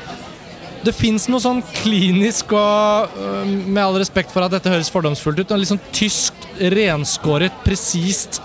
det 0.86 0.94
fins 0.98 1.28
noe 1.30 1.42
sånn 1.44 1.62
klinisk 1.82 2.54
og 2.58 3.14
øh, 3.22 3.52
Med 3.68 3.82
all 3.84 4.00
respekt 4.02 4.34
for 4.34 4.46
at 4.46 4.54
dette 4.54 4.72
høres 4.72 4.90
fordomsfullt 4.94 5.44
ut, 5.44 5.54
litt 5.54 5.70
sånn 5.70 5.82
tysk, 5.94 6.38
renskåret, 6.74 7.54
presist, 7.66 8.42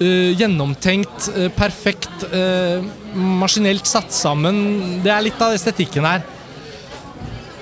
uh, 0.00 0.30
gjennomtenkt, 0.36 1.30
uh, 1.36 1.46
perfekt, 1.56 2.26
uh, 2.32 2.84
maskinelt 3.14 3.88
satt 3.88 4.12
sammen. 4.12 5.00
Det 5.04 5.12
er 5.12 5.24
litt 5.24 5.40
av 5.40 5.56
estetikken 5.56 6.08
her. 6.08 6.24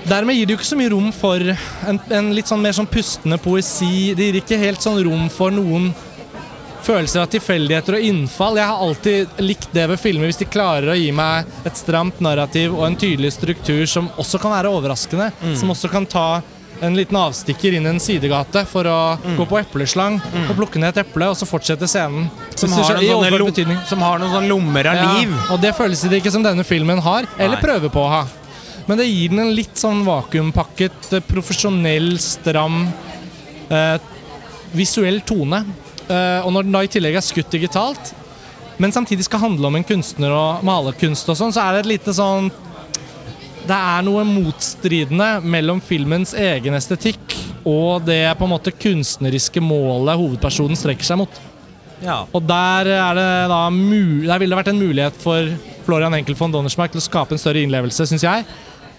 Dermed 0.09 0.35
gir 0.35 0.47
det 0.47 0.55
jo 0.55 0.59
ikke 0.59 0.69
så 0.71 0.79
mye 0.79 0.91
rom 0.93 1.09
for 1.13 1.51
en, 1.87 1.99
en 2.15 2.31
litt 2.35 2.49
sånn 2.49 2.63
mer 2.63 2.75
sånn 2.75 2.89
pustende 2.89 3.39
poesi. 3.41 4.13
Det 4.17 4.29
gir 4.29 4.39
ikke 4.41 4.61
helt 4.61 4.83
sånn 4.83 5.01
rom 5.05 5.27
for 5.33 5.53
noen 5.53 5.91
følelser 6.89 7.21
av 7.21 7.29
tilfeldigheter 7.33 7.97
og 7.99 8.05
innfall. 8.05 8.57
Jeg 8.57 8.69
har 8.69 8.83
alltid 8.85 9.41
likt 9.43 9.73
det 9.75 9.85
ved 9.91 10.01
filmer 10.01 10.29
hvis 10.29 10.41
de 10.41 10.47
klarer 10.49 10.93
å 10.93 10.97
gi 10.97 11.09
meg 11.15 11.49
et 11.69 11.77
stramt 11.77 12.21
narrativ 12.23 12.73
og 12.73 12.85
en 12.87 12.97
tydelig 12.99 13.35
struktur 13.35 13.83
som 13.89 14.09
også 14.19 14.41
kan 14.41 14.55
være 14.55 14.71
overraskende. 14.73 15.29
Som 15.59 15.75
også 15.75 15.91
kan 15.91 16.07
ta 16.09 16.41
en 16.81 16.95
liten 16.95 17.17
avstikker 17.19 17.75
inn 17.75 17.85
i 17.85 17.91
en 17.91 17.99
sidegate 18.01 18.63
for 18.69 18.87
å 18.87 18.99
gå 19.37 19.45
på 19.49 19.59
epleslang 19.59 20.17
og 20.45 20.53
plukke 20.55 20.79
ned 20.79 20.93
et 20.93 21.01
eple, 21.03 21.27
og 21.27 21.35
så 21.37 21.47
fortsette 21.49 21.89
scenen. 21.91 22.29
Som 22.55 22.71
har, 22.77 23.01
noen 23.03 23.51
sånne 23.51 23.79
som 23.89 24.05
har 24.05 24.21
noen 24.21 24.31
sånne 24.33 24.51
lommer 24.51 24.87
av 24.87 24.99
Ja, 25.01 25.09
liv. 25.19 25.33
Og 25.51 25.59
det 25.63 25.73
føles 25.77 26.05
det 26.07 26.21
ikke 26.21 26.33
som 26.33 26.45
denne 26.45 26.63
filmen 26.67 27.01
har, 27.03 27.27
eller 27.37 27.59
Nei. 27.59 27.65
prøver 27.65 27.91
på 27.93 28.05
å 28.05 28.13
ha. 28.13 28.23
Men 28.87 28.97
det 28.97 29.09
gir 29.09 29.29
den 29.33 29.43
en 29.43 29.53
litt 29.53 29.77
sånn 29.77 30.01
vakuumpakket, 30.07 31.11
eh, 31.13 31.25
profesjonell, 31.27 32.15
stram, 32.23 32.87
eh, 33.69 33.99
visuell 34.73 35.19
tone. 35.21 35.61
Eh, 36.09 36.41
og 36.45 36.53
når 36.53 36.65
den 36.65 36.73
da 36.73 36.81
i 36.85 36.89
tillegg 36.91 37.19
er 37.19 37.25
skutt 37.25 37.51
digitalt, 37.53 38.13
men 38.79 38.93
samtidig 38.95 39.27
skal 39.27 39.43
handle 39.43 39.69
om 39.69 39.77
en 39.77 39.85
kunstner 39.85 40.33
og 40.33 40.65
malerkunst 40.65 41.29
og 41.29 41.37
sånn, 41.37 41.53
så 41.53 41.65
er 41.65 41.75
det 41.75 41.83
et 41.83 41.93
lite 41.97 42.15
sånn 42.15 42.47
Det 43.67 43.75
er 43.75 44.05
noe 44.07 44.23
motstridende 44.25 45.27
mellom 45.43 45.81
filmens 45.83 46.31
egen 46.33 46.77
estetikk 46.77 47.35
og 47.67 48.05
det 48.07 48.23
på 48.39 48.47
en 48.47 48.53
måte 48.53 48.71
kunstneriske 48.73 49.61
målet 49.61 50.17
hovedpersonen 50.17 50.79
strekker 50.79 51.05
seg 51.05 51.19
mot. 51.21 51.41
Ja. 52.01 52.23
Og 52.31 52.41
der, 52.47 52.87
er 52.95 53.17
det 53.19 53.27
da 53.51 53.59
der 53.67 54.39
ville 54.39 54.55
det 54.55 54.61
vært 54.61 54.71
en 54.71 54.79
mulighet 54.79 55.19
for 55.19 55.51
Florian 55.85 56.15
Enkel 56.15 56.37
von 56.39 56.55
Donnersmark 56.55 56.95
til 56.95 57.01
å 57.01 57.05
skape 57.05 57.35
en 57.35 57.41
større 57.41 57.61
innlevelse, 57.61 58.07
syns 58.07 58.23
jeg, 58.25 58.47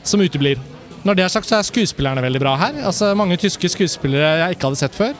som 0.05 0.21
uteblir. 0.21 0.61
Når 1.03 1.17
det 1.17 1.25
er 1.25 1.33
sagt, 1.33 1.49
så 1.49 1.57
er 1.57 1.67
skuespillerne 1.67 2.23
veldig 2.23 2.43
bra 2.43 2.55
her. 2.61 2.83
Altså 2.85 3.15
Mange 3.17 3.41
tyske 3.41 3.73
skuespillere 3.73 4.35
jeg 4.43 4.59
ikke 4.59 4.69
hadde 4.69 4.83
sett 4.83 4.97
før. 4.97 5.17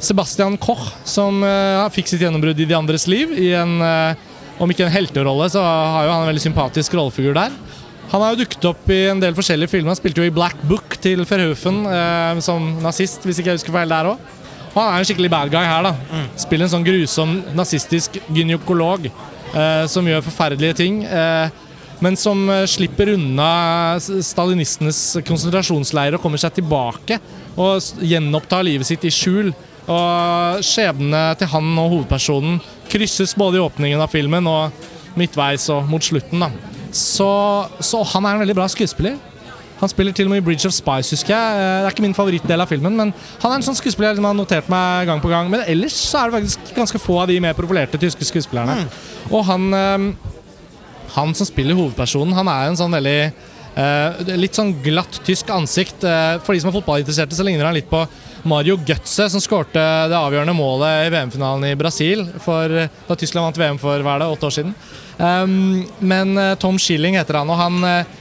Sebastian 0.00 0.56
Koch, 0.60 0.90
som 1.08 1.42
eh, 1.46 1.86
fikk 1.94 2.10
sitt 2.10 2.22
gjennombrudd 2.24 2.60
i 2.60 2.68
De 2.68 2.76
andres 2.76 3.06
liv, 3.10 3.32
i 3.36 3.52
en 3.58 3.78
eh, 3.84 4.26
om 4.60 4.70
ikke 4.70 4.84
en 4.84 4.92
helterolle, 4.92 5.46
så 5.52 5.62
har 5.64 6.04
jo 6.04 6.12
han 6.12 6.24
en 6.24 6.30
veldig 6.30 6.42
sympatisk 6.44 6.94
rollefigur 6.98 7.36
der. 7.36 7.54
Han 8.10 8.24
har 8.24 8.34
jo 8.34 8.42
dukket 8.42 8.66
opp 8.68 8.90
i 8.90 9.04
en 9.08 9.22
del 9.22 9.36
forskjellige 9.36 9.70
filmer. 9.72 9.92
Han 9.92 9.98
spilte 9.98 10.20
jo 10.20 10.28
i 10.28 10.34
Black 10.34 10.58
Book 10.68 10.98
til 11.00 11.22
Verhoeven 11.24 11.84
eh, 11.88 12.42
som 12.44 12.66
nazist, 12.82 13.24
hvis 13.24 13.40
ikke 13.40 13.54
jeg 13.54 13.60
husker 13.62 13.76
feil 13.76 13.92
der 13.92 14.12
òg. 14.12 14.28
Han 14.74 14.84
er 14.86 15.00
en 15.00 15.06
skikkelig 15.08 15.30
bad 15.32 15.50
guy 15.50 15.64
her, 15.66 15.88
da. 15.88 16.22
Spiller 16.38 16.68
en 16.68 16.74
sånn 16.74 16.86
grusom 16.86 17.32
nazistisk 17.58 18.20
gynekolog 18.30 19.08
eh, 19.08 19.86
som 19.90 20.06
gjør 20.06 20.26
forferdelige 20.26 20.78
ting. 20.82 21.00
Eh, 21.06 21.50
men 22.04 22.16
som 22.16 22.44
eh, 22.48 22.66
slipper 22.70 23.14
unna 23.16 23.98
stalinistenes 24.00 25.00
konsentrasjonsleirer 25.26 26.18
og 26.18 26.22
kommer 26.24 26.40
seg 26.40 26.54
tilbake 26.60 27.18
og 27.60 28.04
gjenopptar 28.04 28.64
livet 28.66 28.88
sitt 28.88 29.04
i 29.04 29.12
skjul. 29.14 29.50
Og 29.90 30.62
skjebnene 30.66 31.22
til 31.40 31.50
han 31.50 31.70
og 31.82 31.94
hovedpersonen 31.96 32.60
krysses 32.90 33.34
både 33.38 33.58
i 33.58 33.64
åpningen 33.64 34.02
av 34.02 34.12
filmen 34.12 34.46
og 34.50 34.70
midtveis 35.18 35.66
og 35.74 35.88
mot 35.90 36.04
slutten. 36.04 36.42
da. 36.44 36.50
Så, 36.94 37.26
så 37.82 38.02
han 38.14 38.26
er 38.26 38.36
en 38.36 38.44
veldig 38.44 38.56
bra 38.58 38.68
skuespiller. 38.70 39.18
Han 39.80 39.88
spiller 39.88 40.12
til 40.12 40.28
og 40.28 40.34
med 40.34 40.42
i 40.42 40.44
Bridge 40.44 40.68
of 40.68 40.74
Spice, 40.76 41.14
husker 41.14 41.32
jeg. 41.32 41.52
Eh, 41.56 41.76
Det 41.80 41.86
er 41.88 41.94
ikke 41.94 42.04
min 42.04 42.16
favorittdel 42.16 42.60
av 42.60 42.68
filmen, 42.68 42.96
men 42.98 43.12
han 43.40 43.52
er 43.52 43.56
en 43.56 43.64
sånn 43.64 43.78
skuespiller 43.78 44.18
som 44.18 44.26
har 44.28 44.34
notert 44.36 44.68
meg 44.68 45.08
gang 45.08 45.22
på 45.22 45.30
gang. 45.32 45.48
Men 45.50 45.64
ellers 45.64 45.96
så 45.96 46.20
er 46.20 46.28
det 46.28 46.36
faktisk 46.42 46.74
ganske 46.76 47.00
få 47.00 47.16
av 47.22 47.30
de 47.32 47.38
mer 47.40 47.56
profilerte 47.56 47.98
tyske 48.02 48.28
skuespillerne. 48.28 48.84
Og 49.30 49.46
han, 49.48 49.70
eh, 49.74 50.34
han 51.16 51.32
som 51.34 51.48
spiller 51.48 51.78
hovedpersonen, 51.78 52.36
han 52.36 52.52
er 52.52 52.68
en 52.68 52.76
sånn 52.78 52.92
veldig 52.98 53.16
eh, 53.80 54.36
Litt 54.36 54.58
sånn 54.58 54.74
glatt 54.84 55.22
tysk 55.24 55.48
ansikt. 55.54 56.04
For 56.44 56.52
de 56.52 56.60
som 56.60 56.68
er 56.68 56.76
fotballinteresserte, 56.76 57.38
så 57.38 57.46
ligner 57.46 57.64
han 57.70 57.78
litt 57.78 57.88
på 57.88 58.02
Mario 58.42 58.76
Götze, 58.86 59.28
som 59.30 59.40
skårte 59.42 59.82
det 60.08 60.16
avgjørende 60.16 60.54
målet 60.56 61.06
i 61.06 61.12
VM-finalen 61.12 61.66
i 61.68 61.76
Brasil 61.78 62.24
for, 62.40 62.72
da 63.08 63.16
Tyskland 63.18 63.50
vant 63.50 63.60
VM 63.60 63.80
for 63.80 64.00
hva 64.04 64.16
er 64.16 64.22
det, 64.22 64.30
åtte 64.32 64.48
år 64.48 64.54
siden. 64.56 64.74
Um, 65.20 65.84
men 65.98 66.32
eh, 66.40 66.54
Tom 66.60 66.78
Schilling 66.80 67.18
heter 67.18 67.42
han, 67.42 67.50
og 67.52 67.58
han 67.60 67.84
eh, 67.84 68.16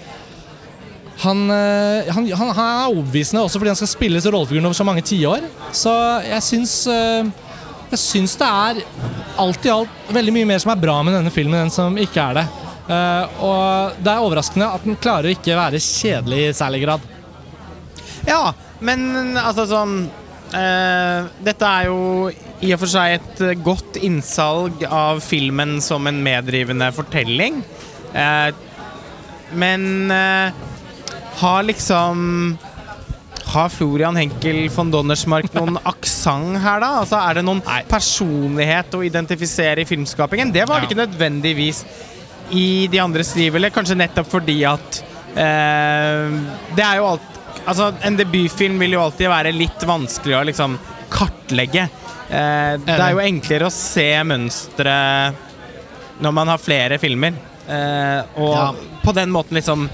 han, 1.20 1.44
eh, 1.52 2.10
han, 2.12 2.28
han, 2.32 2.52
han 2.56 2.66
er 2.66 2.92
overbevisende 2.94 3.44
også 3.44 3.60
fordi 3.60 3.72
han 3.74 3.80
skal 3.80 3.92
spille 3.92 4.22
rollefiguren 4.24 4.70
over 4.70 4.78
så 4.78 4.88
mange 4.88 5.04
tiår. 5.04 5.44
Så 5.76 5.92
jeg 6.24 6.46
syns 6.46 6.76
Jeg 7.90 8.00
syns 8.00 8.36
det 8.40 8.48
er 8.48 8.80
alt 9.42 9.66
i 9.66 9.72
alt 9.74 10.12
veldig 10.14 10.34
mye 10.36 10.48
mer 10.48 10.62
som 10.64 10.72
er 10.72 10.80
bra 10.80 11.00
med 11.04 11.16
denne 11.18 11.34
filmen 11.34 11.64
enn 11.64 11.74
som 11.74 11.98
ikke 11.98 12.22
er 12.22 12.38
det. 12.38 12.44
Og 13.42 13.98
det 13.98 14.12
er 14.14 14.22
overraskende 14.22 14.68
at 14.78 14.86
den 14.86 15.00
klarer 15.02 15.28
å 15.28 15.34
ikke 15.34 15.58
være 15.58 15.82
kjedelig 15.82 16.44
i 16.44 16.54
særlig 16.54 16.84
grad. 16.84 17.08
Ja, 18.30 18.54
men 18.86 19.36
altså 19.38 19.66
sånn 19.70 19.96
eh, 20.56 21.26
Dette 21.46 21.68
er 21.68 21.90
jo 21.90 22.30
i 22.64 22.74
og 22.76 22.80
for 22.82 22.92
seg 22.92 23.18
et 23.20 23.42
eh, 23.46 23.54
godt 23.64 24.00
innsalg 24.04 24.84
av 24.88 25.20
filmen 25.24 25.78
som 25.84 26.08
en 26.10 26.18
meddrivende 26.26 26.90
fortelling. 26.96 27.62
Eh, 28.14 28.50
men 29.60 30.12
eh, 30.12 30.52
har 31.40 31.64
liksom 31.66 32.58
Har 33.50 33.70
Florian 33.74 34.18
Henkel 34.20 34.68
von 34.76 34.92
Donnersmark 34.94 35.48
noen 35.56 35.80
aksent 35.94 36.60
her, 36.62 36.84
da? 36.84 36.90
Altså, 37.02 37.18
Er 37.18 37.40
det 37.40 37.46
noen 37.48 37.64
Nei. 37.66 37.80
personlighet 37.90 38.94
å 38.94 39.04
identifisere 39.08 39.82
i 39.82 39.90
filmskapingen? 39.90 40.52
Det 40.54 40.68
var 40.70 40.80
det 40.84 40.88
Ja. 40.88 40.92
ikke 40.92 41.02
nødvendigvis 41.06 41.84
i 42.52 42.88
de 42.90 42.98
andres 43.02 43.36
liv, 43.38 43.54
eller 43.56 43.70
kanskje 43.74 43.98
nettopp 43.98 44.30
fordi 44.32 44.60
at 44.66 45.02
eh, 45.38 46.38
Det 46.78 46.86
er 46.86 47.00
jo 47.02 47.10
alt 47.16 47.36
Altså, 47.68 47.92
en 48.04 48.16
debutfilm 48.18 48.80
vil 48.80 48.96
jo 48.96 49.02
alltid 49.04 49.30
være 49.30 49.52
litt 49.54 49.84
vanskelig 49.86 50.36
å 50.40 50.46
liksom 50.48 50.78
kartlegge. 51.14 51.88
Eh, 52.30 52.74
det 52.86 52.96
er 52.96 53.12
jo 53.16 53.22
enklere 53.24 53.68
å 53.70 53.74
se 53.74 54.08
mønstre 54.24 54.96
når 56.22 56.34
man 56.36 56.48
har 56.52 56.58
flere 56.62 56.98
filmer. 57.02 57.34
Eh, 57.70 58.22
og 58.42 58.54
Ja. 58.56 58.74
på 59.04 59.14
den 59.14 59.30
måten 59.32 59.56
liksom 59.60 59.90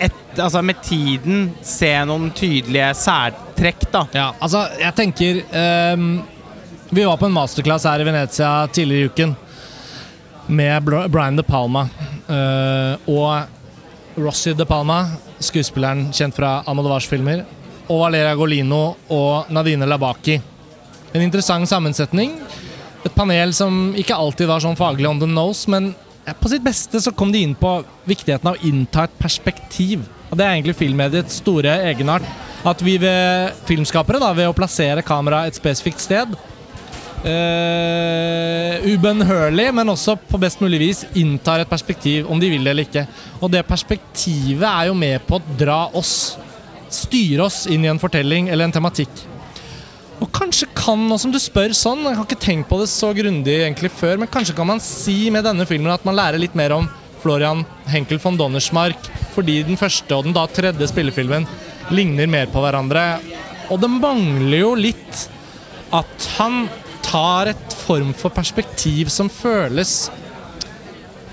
et, 0.00 0.12
Altså 0.38 0.62
med 0.64 0.80
tiden 0.82 1.52
se 1.62 1.92
noen 2.04 2.30
tydelige 2.34 2.88
særtrekk, 2.98 3.84
da. 3.92 4.06
Ja, 4.12 4.32
altså, 4.40 4.64
jeg 4.80 4.94
tenker 4.96 5.42
ehm, 5.52 6.22
Vi 6.90 7.04
var 7.04 7.16
på 7.20 7.26
en 7.26 7.32
masterclass 7.36 7.84
her 7.84 8.00
i 8.00 8.04
Venezia 8.08 8.66
tidligere 8.66 9.04
i 9.04 9.08
uken 9.12 9.36
med 10.48 10.82
Brian 11.10 11.36
De 11.36 11.42
Palma. 11.42 11.88
eh, 12.28 12.96
og 13.06 13.46
Rossi 14.16 14.54
De 14.54 14.66
Palma, 14.66 15.04
skuespilleren 15.42 16.08
kjent 16.14 16.36
fra 16.36 16.60
Almodovars 16.66 17.08
filmer. 17.10 17.42
Og 17.90 18.00
Valeria 18.04 18.34
Golino 18.38 18.82
og 19.12 19.50
Nadine 19.52 19.88
Labaki. 19.88 20.38
En 21.14 21.22
interessant 21.22 21.68
sammensetning. 21.68 22.38
Et 23.04 23.14
panel 23.14 23.52
som 23.56 23.92
ikke 23.98 24.16
alltid 24.16 24.48
var 24.48 24.62
sånn 24.64 24.78
faglig 24.78 25.08
on 25.10 25.20
the 25.20 25.28
nose, 25.28 25.68
men 25.70 25.92
på 26.40 26.48
sitt 26.48 26.64
beste 26.64 27.02
så 27.04 27.12
kom 27.12 27.34
de 27.34 27.42
inn 27.44 27.52
på 27.58 27.76
viktigheten 28.08 28.48
av 28.48 28.56
å 28.56 28.68
innta 28.70 29.04
et 29.04 29.18
perspektiv. 29.20 30.06
Og 30.30 30.38
Det 30.38 30.46
er 30.46 30.54
egentlig 30.54 30.78
filmmediets 30.78 31.42
store 31.42 31.76
egenart. 31.90 32.24
At 32.64 32.80
vi 32.80 32.96
ved 32.96 33.52
filmskapere, 33.68 34.22
da, 34.22 34.32
ved 34.32 34.48
å 34.48 34.56
plassere 34.56 35.04
kameraet 35.04 35.52
et 35.52 35.58
spesifikt 35.60 36.00
sted, 36.00 36.32
uh, 37.24 38.84
ubønnhørlig, 38.84 39.68
men 39.74 39.92
også 39.92 40.16
på 40.28 40.40
best 40.40 40.62
mulig 40.62 40.80
vis 40.82 41.04
inntar 41.18 41.62
et 41.62 41.70
perspektiv, 41.70 42.30
om 42.30 42.40
de 42.40 42.50
vil 42.52 42.64
det 42.64 42.74
eller 42.74 42.88
ikke. 42.88 43.06
Og 43.40 43.52
det 43.52 43.64
perspektivet 43.68 44.66
er 44.68 44.90
jo 44.90 44.96
med 44.98 45.24
på 45.28 45.38
å 45.38 45.56
dra 45.58 45.80
oss, 45.96 46.34
styre 46.92 47.48
oss 47.48 47.64
inn 47.70 47.84
i 47.86 47.90
en 47.92 48.02
fortelling 48.02 48.50
eller 48.52 48.68
en 48.68 48.76
tematikk. 48.76 49.24
Og 50.22 50.30
kanskje 50.32 50.68
kan, 50.76 51.00
nå 51.08 51.16
som 51.20 51.32
du 51.34 51.40
spør 51.42 51.74
sånn, 51.76 52.04
jeg 52.06 52.16
har 52.16 52.26
ikke 52.28 52.44
tenkt 52.44 52.68
på 52.70 52.78
det 52.80 52.88
så 52.92 53.10
grundig 53.16 53.56
egentlig 53.58 53.90
før, 53.92 54.20
men 54.20 54.30
kanskje 54.30 54.54
kan 54.56 54.68
man 54.68 54.82
si 54.82 55.26
med 55.34 55.44
denne 55.46 55.66
filmen 55.68 55.92
at 55.92 56.04
man 56.06 56.16
lærer 56.16 56.40
litt 56.40 56.54
mer 56.56 56.76
om 56.76 56.86
Florian 57.24 57.64
Henkel 57.88 58.20
von 58.22 58.36
Donnersmark, 58.38 59.08
fordi 59.34 59.62
den 59.66 59.80
første 59.80 60.14
og 60.14 60.26
den 60.26 60.36
da 60.36 60.44
tredje 60.48 60.88
spillefilmen 60.90 61.48
ligner 61.92 62.28
mer 62.30 62.50
på 62.52 62.62
hverandre. 62.62 63.04
Og 63.72 63.80
det 63.80 63.90
mangler 63.90 64.60
jo 64.60 64.74
litt 64.78 65.24
at 65.94 66.28
han 66.38 66.66
tar 67.04 67.52
et 67.52 67.78
form 67.84 68.12
for 68.16 68.32
perspektiv 68.34 69.12
som 69.12 69.30
føles 69.32 70.08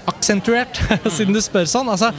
aksentuert, 0.10 0.80
siden 1.16 1.36
du 1.36 1.42
spør 1.44 1.70
sånn. 1.70 1.90
Altså, 1.92 2.12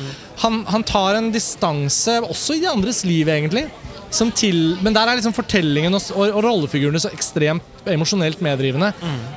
han, 0.42 0.62
han 0.70 0.84
tar 0.86 1.18
en 1.18 1.30
distanse, 1.34 2.20
også 2.24 2.58
i 2.58 2.62
de 2.64 2.70
andres 2.70 3.02
liv, 3.08 3.30
egentlig. 3.30 3.66
Som 4.12 4.28
til, 4.36 4.74
men 4.84 4.92
der 4.92 5.08
er 5.08 5.16
liksom 5.16 5.32
fortellingen 5.32 5.94
og, 5.96 6.10
og, 6.12 6.26
og 6.36 6.42
rollefigurene 6.44 7.00
så 7.00 7.08
ekstremt 7.14 7.86
emosjonelt 7.88 8.42
meddrivende. 8.44 8.90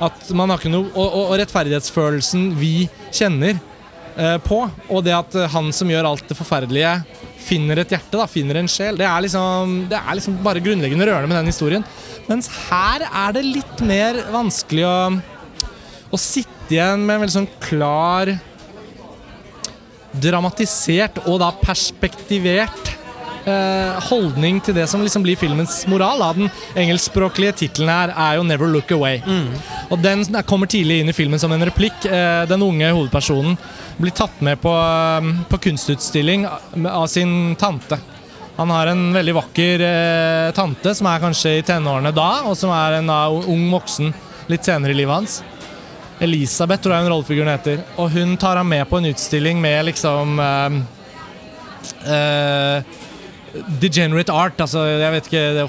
At 0.04 0.28
man 0.36 0.52
har 0.52 0.60
ikke 0.60 0.72
noe, 0.74 0.90
og, 0.92 1.16
og, 1.22 1.32
rettferdighetsfølelsen 1.40 2.50
vi 2.60 2.74
kjenner 3.08 3.54
eh, 3.56 4.36
på, 4.44 4.60
og 4.90 5.06
det 5.06 5.16
at 5.16 5.38
han 5.54 5.72
som 5.76 5.90
gjør 5.90 6.10
alt 6.10 6.28
det 6.28 6.36
forferdelige, 6.36 6.92
finner 7.46 7.80
et 7.80 7.94
hjerte, 7.94 8.18
da, 8.18 8.26
finner 8.28 8.60
en 8.60 8.68
sjel, 8.68 8.98
det 8.98 9.06
er 9.08 9.24
liksom, 9.24 9.78
det 9.90 9.96
er 9.96 10.18
liksom 10.18 10.38
bare 10.44 10.62
grunnleggende 10.64 11.08
rørende 11.08 11.30
med 11.30 11.40
den 11.40 11.52
historien. 11.54 11.86
Mens 12.26 12.50
her 12.68 13.06
er 13.06 13.36
det 13.36 13.44
litt 13.46 13.80
mer 13.86 14.18
vanskelig 14.34 14.86
å, 14.88 14.98
å 16.10 16.18
sitte 16.20 16.74
igjen 16.74 17.04
med 17.06 17.16
en 17.16 17.22
veldig 17.22 17.36
sånn 17.36 17.52
klar 17.62 18.34
dramatisert 20.16 21.20
og 21.26 21.38
da 21.42 21.50
perspektivert 21.60 22.96
eh, 23.46 24.08
holdning 24.08 24.58
til 24.64 24.76
det 24.76 24.86
som 24.90 25.02
liksom 25.04 25.24
blir 25.26 25.38
filmens 25.38 25.82
moral. 25.90 26.22
Da. 26.22 26.32
Den 26.36 26.50
engelskspråklige 26.86 27.56
tittelen 27.62 27.92
her 27.92 28.14
er 28.14 28.38
jo 28.38 28.44
'Never 28.44 28.72
Look 28.72 28.90
Away'. 28.90 29.22
Og 29.90 30.02
Den 30.02 30.24
kommer 30.46 30.66
tidlig 30.66 31.00
inn 31.00 31.08
i 31.08 31.16
filmen 31.16 31.38
som 31.38 31.52
en 31.52 31.62
replikk. 31.62 32.04
Eh, 32.04 32.46
den 32.46 32.62
unge 32.62 32.90
hovedpersonen 32.90 33.56
blir 34.00 34.10
tatt 34.12 34.40
med 34.40 34.60
på, 34.60 34.72
eh, 34.72 35.44
på 35.48 35.58
kunstutstilling 35.58 36.46
av 36.86 37.06
sin 37.06 37.54
tante. 37.56 37.98
Han 38.56 38.70
har 38.72 38.88
en 38.88 39.10
veldig 39.12 39.34
vakker 39.36 39.82
eh, 39.84 40.52
tante 40.56 40.94
som 40.96 41.08
er 41.10 41.20
kanskje 41.20 41.58
i 41.58 41.64
tenårene 41.66 42.12
da, 42.16 42.30
og 42.48 42.56
som 42.56 42.72
er 42.72 42.98
en 43.00 43.10
da, 43.12 43.26
ung 43.28 43.66
voksen 43.74 44.14
litt 44.48 44.64
senere 44.64 44.94
i 44.94 44.96
livet 44.96 45.12
hans. 45.12 45.40
Elisabeth 46.24 46.80
tror 46.82 46.96
jeg 46.96 47.04
hun 47.04 47.12
rollefiguren 47.12 47.52
heter. 47.52 47.82
Og 48.00 48.08
hun 48.14 48.36
tar 48.40 48.56
ham 48.56 48.70
med 48.72 48.86
på 48.88 49.00
en 49.00 49.10
utstilling 49.10 49.60
med 49.60 49.90
liksom 49.90 50.40
eh, 50.40 50.78
eh, 52.14 53.02
Degenerate 53.80 54.32
art, 54.32 54.58
altså 54.60 54.82
jeg 54.84 55.12
vet 55.14 55.28
ikke 55.30 55.44
det 55.56 55.62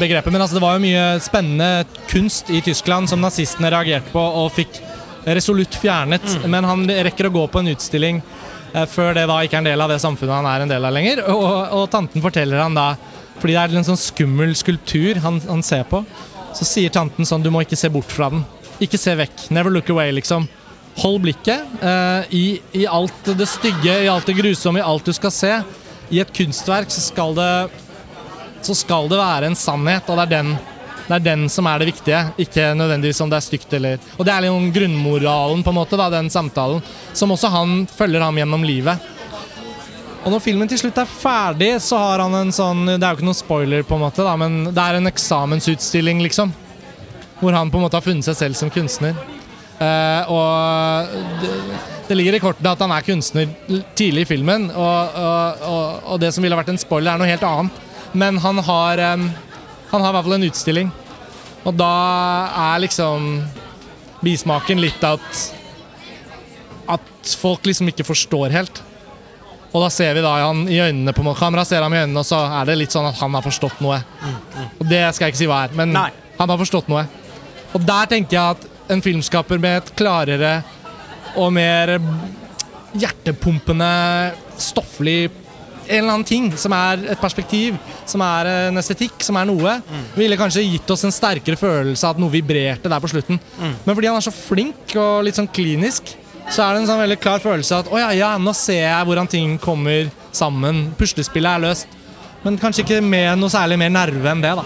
begrepet, 0.00 0.32
men 0.34 0.42
altså 0.42 0.56
det 0.56 0.62
var 0.64 0.74
jo 0.74 0.82
mye 0.82 1.04
spennende 1.22 1.84
kunst 2.10 2.50
i 2.50 2.58
Tyskland 2.66 3.06
som 3.10 3.22
nazistene 3.22 3.70
reagerte 3.70 4.10
på 4.10 4.22
og 4.40 4.50
fikk 4.56 4.80
resolutt 5.36 5.76
fjernet. 5.78 6.24
Men 6.50 6.66
han 6.66 6.82
rekker 6.88 7.28
å 7.28 7.34
gå 7.34 7.44
på 7.52 7.62
en 7.62 7.70
utstilling 7.74 8.18
før 8.90 9.14
det 9.16 9.26
da 9.30 9.38
ikke 9.42 9.58
er 9.58 9.62
en 9.62 9.70
del 9.70 9.84
av 9.84 9.92
det 9.92 10.00
samfunnet 10.02 10.36
han 10.36 10.48
er 10.50 10.64
en 10.64 10.72
del 10.72 10.84
av 10.84 10.94
lenger. 10.94 11.22
Og, 11.32 11.48
og 11.78 11.86
tanten 11.92 12.24
forteller 12.24 12.60
han 12.62 12.76
da, 12.76 12.92
fordi 13.38 13.54
det 13.54 13.64
er 13.64 13.80
en 13.80 13.88
sånn 13.88 14.00
skummel 14.00 14.54
skulptur 14.58 15.20
han, 15.24 15.40
han 15.48 15.64
ser 15.66 15.84
på, 15.88 16.02
så 16.56 16.66
sier 16.66 16.92
tanten 16.92 17.28
sånn 17.28 17.44
Du 17.44 17.50
må 17.54 17.62
ikke 17.64 17.78
se 17.78 17.90
bort 17.92 18.10
fra 18.12 18.30
den. 18.32 18.44
Ikke 18.82 19.00
se 19.00 19.14
vekk. 19.18 19.48
Never 19.54 19.74
look 19.74 19.90
away, 19.92 20.12
liksom. 20.14 20.46
Hold 20.98 21.20
blikket 21.22 21.82
eh, 21.84 22.30
i, 22.34 22.46
i 22.80 22.86
alt 22.90 23.32
det 23.38 23.46
stygge, 23.46 24.00
i 24.04 24.10
alt 24.10 24.26
det 24.26 24.34
grusomme, 24.38 24.80
i 24.82 24.86
alt 24.86 25.06
du 25.06 25.14
skal 25.14 25.34
se. 25.34 25.52
I 26.10 26.22
et 26.22 26.32
kunstverk 26.34 26.90
så 26.90 27.04
skal 27.04 27.36
det 27.38 27.52
så 28.62 28.74
skal 28.74 29.06
det 29.10 29.20
være 29.20 29.48
en 29.48 29.58
sannhet, 29.58 30.08
og 30.10 30.18
det 30.18 30.24
er 30.26 30.32
den, 30.32 30.56
det 31.08 31.16
er 31.16 31.24
den 31.24 31.46
som 31.48 31.66
er 31.68 31.80
det 31.80 31.88
viktige. 31.88 32.20
Ikke 32.44 32.72
nødvendigvis 32.76 33.20
om 33.24 33.30
det 33.32 33.38
er 33.38 33.46
stygt 33.46 33.72
eller 33.78 33.96
Og 34.18 34.26
det 34.28 34.32
er 34.34 34.44
liksom 34.44 34.66
grunnmoralen, 34.74 35.62
på 35.64 35.72
en 35.72 35.78
måte, 35.78 35.96
da, 35.96 36.10
den 36.12 36.28
samtalen, 36.30 36.82
som 37.16 37.32
også 37.32 37.48
han 37.52 37.78
følger 37.88 38.24
ham 38.24 38.36
gjennom 38.36 38.66
livet. 38.68 39.14
Og 40.18 40.34
når 40.34 40.42
filmen 40.44 40.68
til 40.68 40.80
slutt 40.82 40.98
er 41.00 41.08
ferdig, 41.08 41.70
så 41.80 41.96
har 42.02 42.20
han 42.20 42.34
en 42.36 42.50
sånn 42.52 42.82
Det 42.90 42.98
er 42.98 43.14
jo 43.14 43.20
ikke 43.20 43.28
noen 43.30 43.38
spoiler, 43.38 43.86
på 43.86 43.96
en 43.96 44.04
måte, 44.04 44.26
da, 44.26 44.36
men 44.36 44.66
det 44.68 44.84
er 44.84 44.98
en 44.98 45.08
eksamensutstilling, 45.08 46.20
liksom. 46.26 46.52
Hvor 47.40 47.56
han 47.56 47.70
på 47.72 47.78
en 47.78 47.86
måte 47.86 47.96
har 47.96 48.04
funnet 48.04 48.26
seg 48.26 48.36
selv 48.36 48.58
som 48.58 48.72
kunstner. 48.74 49.16
Uh, 49.78 50.28
og 50.34 51.12
det, 51.40 51.50
Det 52.08 52.16
ligger 52.16 52.34
i 52.34 52.40
kortene 52.42 52.72
at 52.72 52.80
han 52.82 52.92
er 52.92 53.04
kunstner 53.06 53.50
tidlig 53.96 54.26
i 54.26 54.28
filmen, 54.32 54.70
og, 54.72 55.18
og, 55.22 55.66
og, 55.68 55.98
og 56.12 56.20
det 56.20 56.32
som 56.34 56.44
ville 56.44 56.56
vært 56.56 56.72
en 56.72 56.80
spoiler, 56.80 57.12
er 57.14 57.20
noe 57.20 57.28
helt 57.30 57.44
annet. 57.44 57.84
Men 58.16 58.38
han 58.40 58.58
har 58.64 59.02
em, 59.12 59.26
Han 59.90 60.02
har 60.02 60.10
i 60.10 60.16
hvert 60.16 60.26
fall 60.26 60.36
en 60.36 60.48
utstilling, 60.48 60.90
og 61.64 61.76
da 61.78 61.92
er 62.72 62.82
liksom 62.84 63.30
bismaken 64.24 64.82
litt 64.82 65.04
at 65.06 65.46
At 66.88 67.34
folk 67.36 67.66
liksom 67.68 67.90
ikke 67.90 68.06
forstår 68.08 68.52
helt. 68.54 68.78
Og 69.68 69.82
da 69.84 69.90
ser 69.92 70.14
vi 70.16 70.22
da 70.24 70.30
han 70.40 70.62
i 70.72 70.78
øynene 70.80 71.12
på 71.12 71.34
kamera 71.36 71.64
ser 71.68 71.84
ham 71.84 71.92
i 71.92 72.00
øynene, 72.00 72.22
og 72.22 72.24
så 72.24 72.38
er 72.60 72.70
det 72.70 72.78
litt 72.80 72.94
sånn 72.94 73.10
at 73.10 73.18
han 73.20 73.34
har 73.36 73.44
forstått 73.44 73.82
noe. 73.84 73.98
Og 74.80 74.86
det 74.88 75.02
skal 75.12 75.26
jeg 75.26 75.34
ikke 75.34 75.42
si 75.42 75.50
hva 75.50 75.58
er, 75.66 75.74
men 75.76 75.92
Nei. 75.92 76.08
han 76.38 76.48
har 76.48 76.60
forstått 76.62 76.88
noe. 76.88 77.04
Og 77.76 77.84
der 77.84 78.08
tenker 78.08 78.38
jeg 78.38 78.56
at 78.56 78.92
en 78.94 79.04
filmskaper 79.04 79.60
med 79.60 79.82
et 79.82 79.92
klarere 79.98 80.54
og 81.36 81.52
mer 81.52 81.98
hjertepumpende, 82.96 83.92
stofflig 84.56 85.28
en 85.88 85.98
eller 86.02 86.12
annen 86.14 86.28
ting 86.28 86.50
som 86.60 86.72
er 86.76 87.02
et 87.14 87.20
perspektiv, 87.20 87.76
som 88.08 88.22
er 88.24 88.50
en 88.68 88.80
estetikk, 88.80 89.18
som 89.24 89.36
er 89.40 89.48
noe, 89.48 89.74
ville 90.14 90.36
kanskje 90.40 90.64
gitt 90.66 90.90
oss 90.94 91.04
en 91.08 91.14
sterkere 91.14 91.56
følelse 91.58 92.06
av 92.06 92.16
at 92.16 92.22
noe 92.22 92.32
vibrerte 92.32 92.88
der 92.92 93.00
på 93.02 93.10
slutten. 93.10 93.40
Men 93.58 93.94
fordi 93.94 94.10
han 94.10 94.16
er 94.20 94.26
så 94.28 94.34
flink 94.34 94.94
og 94.96 95.24
litt 95.26 95.38
sånn 95.38 95.48
klinisk, 95.48 96.14
så 96.48 96.64
er 96.64 96.74
det 96.74 96.82
en 96.82 96.88
sånn 96.88 97.02
veldig 97.02 97.18
klar 97.20 97.42
følelse 97.44 97.74
av 97.76 97.86
at 97.86 97.92
å 97.92 97.98
ja, 98.00 98.12
ja, 98.16 98.30
nå 98.40 98.54
ser 98.56 98.86
jeg 98.86 99.08
hvordan 99.08 99.28
ting 99.28 99.58
kommer 99.60 100.08
sammen. 100.32 100.86
Puslespillet 100.96 101.58
er 101.58 101.64
løst. 101.66 101.98
Men 102.44 102.56
kanskje 102.60 102.84
ikke 102.84 103.00
med 103.04 103.34
noe 103.40 103.52
særlig 103.52 103.76
mer 103.82 103.90
nerve 103.92 104.30
enn 104.30 104.44
det, 104.44 104.54
da. 104.56 104.64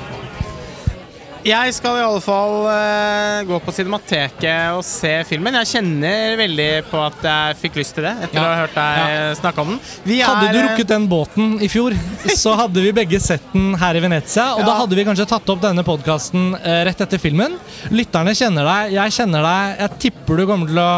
Jeg 1.42 1.72
skal 1.74 1.96
i 1.98 2.02
alle 2.04 2.20
fall 2.22 2.52
uh, 2.70 3.40
gå 3.48 3.56
på 3.64 3.72
Cinemateket 3.74 4.76
og 4.76 4.84
se 4.86 5.10
filmen. 5.26 5.56
Jeg 5.58 5.70
kjenner 5.72 6.36
veldig 6.38 6.68
på 6.86 7.00
at 7.02 7.24
jeg 7.26 7.56
fikk 7.64 7.78
lyst 7.80 7.96
til 7.96 8.06
det 8.06 8.12
etter 8.28 8.38
Ja. 8.38 8.44
å 8.44 8.52
ha 8.52 8.60
hørt 8.60 8.76
deg 8.76 9.40
snakke 9.40 9.64
om 9.64 9.72
den. 9.72 9.80
Vi 10.06 10.20
Hadde 10.22 10.44
du 10.44 10.46
er, 10.46 10.54
du 10.54 10.68
rukket 10.68 10.92
den 10.92 11.08
båten 11.10 11.56
i 11.58 11.70
fjor, 11.72 11.96
så 12.30 12.54
hadde 12.60 12.84
vi 12.84 12.92
begge 12.94 13.18
sett 13.22 13.42
den 13.56 13.72
her 13.80 13.98
i 13.98 14.02
Venezia. 14.04 14.52
Og 14.54 14.60
Ja. 14.62 14.68
da 14.70 14.76
hadde 14.84 14.94
vi 15.00 15.06
kanskje 15.08 15.26
tatt 15.32 15.50
opp 15.50 15.64
denne 15.64 15.82
podkasten 15.86 16.52
rett 16.86 17.02
etter 17.02 17.18
filmen. 17.18 17.58
Lytterne 17.90 18.36
kjenner 18.38 18.68
deg, 18.70 18.94
jeg 19.00 19.16
kjenner 19.18 19.42
deg. 19.48 19.80
Jeg 19.82 19.98
tipper 20.06 20.38
du 20.38 20.46
kommer 20.46 20.70
til 20.70 20.78
å 20.78 20.92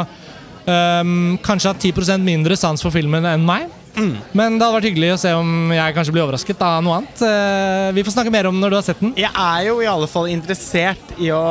um, 1.01 1.39
kanskje 1.41 1.73
ha 1.73 1.79
10% 1.89 2.21
mindre 2.29 2.57
sans 2.61 2.85
for 2.85 2.93
filmen 2.93 3.25
enn 3.33 3.49
meg. 3.49 3.73
Mm. 3.97 4.15
Men 4.35 4.59
det 4.59 4.67
hadde 4.67 4.77
vært 4.79 4.89
hyggelig 4.91 5.13
å 5.15 5.19
se 5.23 5.33
om 5.39 5.71
jeg 5.75 5.95
kanskje 5.97 6.15
blir 6.17 6.25
overrasket 6.27 6.63
av 6.67 6.81
noe 6.85 6.97
annet. 7.01 7.23
Eh, 7.29 7.89
vi 7.95 8.05
får 8.07 8.17
snakke 8.17 8.33
mer 8.35 8.49
om 8.51 8.59
når 8.61 8.75
du 8.75 8.79
har 8.81 8.87
sett 8.87 9.03
den. 9.05 9.13
Jeg 9.21 9.31
er 9.31 9.67
jo 9.69 9.77
i 9.85 9.91
alle 9.91 10.09
fall 10.11 10.27
interessert 10.33 11.15
i 11.23 11.31
å 11.35 11.45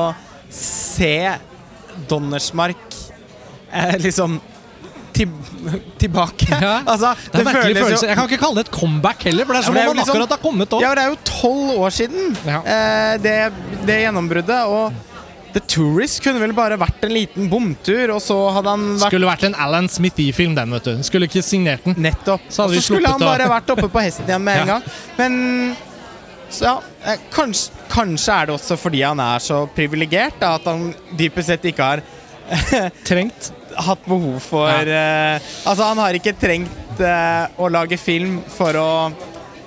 se 0.53 1.13
Donnersmark 2.09 2.97
eh, 3.71 3.95
liksom 4.03 4.39
til, 5.13 5.29
tilbake. 6.01 6.49
Ja. 6.51 6.81
Altså, 6.93 7.13
Det 7.31 7.39
er 7.41 7.47
merkelig 7.47 7.77
føles 7.77 7.85
følelse. 7.85 8.09
Jeg 8.11 8.17
kan 8.19 8.29
ikke 8.31 8.41
kalle 8.43 8.59
det 8.59 8.65
et 8.67 8.73
comeback 8.75 9.23
heller, 9.29 9.45
for 9.47 9.53
det 9.55 9.61
er 9.61 9.67
som 9.69 9.77
ja, 9.77 9.85
om 9.85 9.93
jo 9.93 9.97
liksom- 10.01 10.15
akkurat 10.15 10.35
har 10.35 10.43
kommet 10.43 10.73
opp. 10.75 10.81
Ja, 10.83 10.93
det 10.97 11.03
er 11.05 11.13
jo 11.13 11.19
tolv 11.29 11.81
år 11.87 11.95
siden 11.95 12.37
Ja. 12.49 12.59
eh, 12.65 13.17
det, 13.23 13.37
det 13.87 13.99
gjennombruddet. 14.03 14.61
Og 14.67 15.12
The 15.53 15.61
Tourist 15.69 16.21
kunne 16.25 16.41
vel 16.41 16.53
bare 16.57 16.77
vært 16.81 17.03
en 17.05 17.13
liten 17.13 17.49
bomtur, 17.51 18.15
og 18.15 18.21
så 18.25 18.37
hadde 18.55 18.71
han 18.73 18.85
vært 18.97 19.11
Skulle 19.13 19.29
vært 19.29 19.43
en 19.51 19.55
Alan 19.61 19.89
Smithy-film, 19.91 20.55
den, 20.57 20.71
vet 20.73 20.87
du. 20.89 21.03
Skulle 21.05 21.27
ikke 21.29 21.43
signert 21.45 21.85
den. 21.85 21.95
Nettopp. 22.01 22.47
Så 22.49 22.65
og 22.67 22.73
så 22.73 22.81
skulle 22.87 23.11
han 23.13 23.21
bare 23.21 23.45
vært 23.51 23.69
oppe 23.75 23.89
på 23.93 24.01
hesten 24.01 24.25
igjen 24.29 24.43
med 24.47 24.63
en 24.63 24.67
Ja. 24.73 24.77
gang. 24.77 24.87
Men 25.19 25.75
så 26.53 26.65
ja, 26.67 26.73
eh, 27.09 27.21
kanskje, 27.33 27.71
kanskje 27.89 28.33
er 28.35 28.49
det 28.49 28.53
også 28.59 28.75
fordi 28.77 28.99
han 29.05 29.21
er 29.23 29.41
så 29.41 29.63
privilegert 29.73 30.41
at 30.45 30.65
han 30.69 30.91
dypest 31.17 31.49
sett 31.53 31.63
ikke 31.71 31.87
har 31.91 32.03
Trengt. 33.07 33.51
hatt 33.79 34.03
behov 34.05 34.35
for 34.43 34.69
eh, 34.69 35.37
Altså, 35.65 35.83
han 35.87 35.97
har 35.97 36.13
ikke 36.17 36.33
trengt 36.37 36.99
uh, 37.01 37.47
å 37.57 37.69
lage 37.73 37.97
film 37.97 38.35
for 38.53 38.77
å 38.77 38.89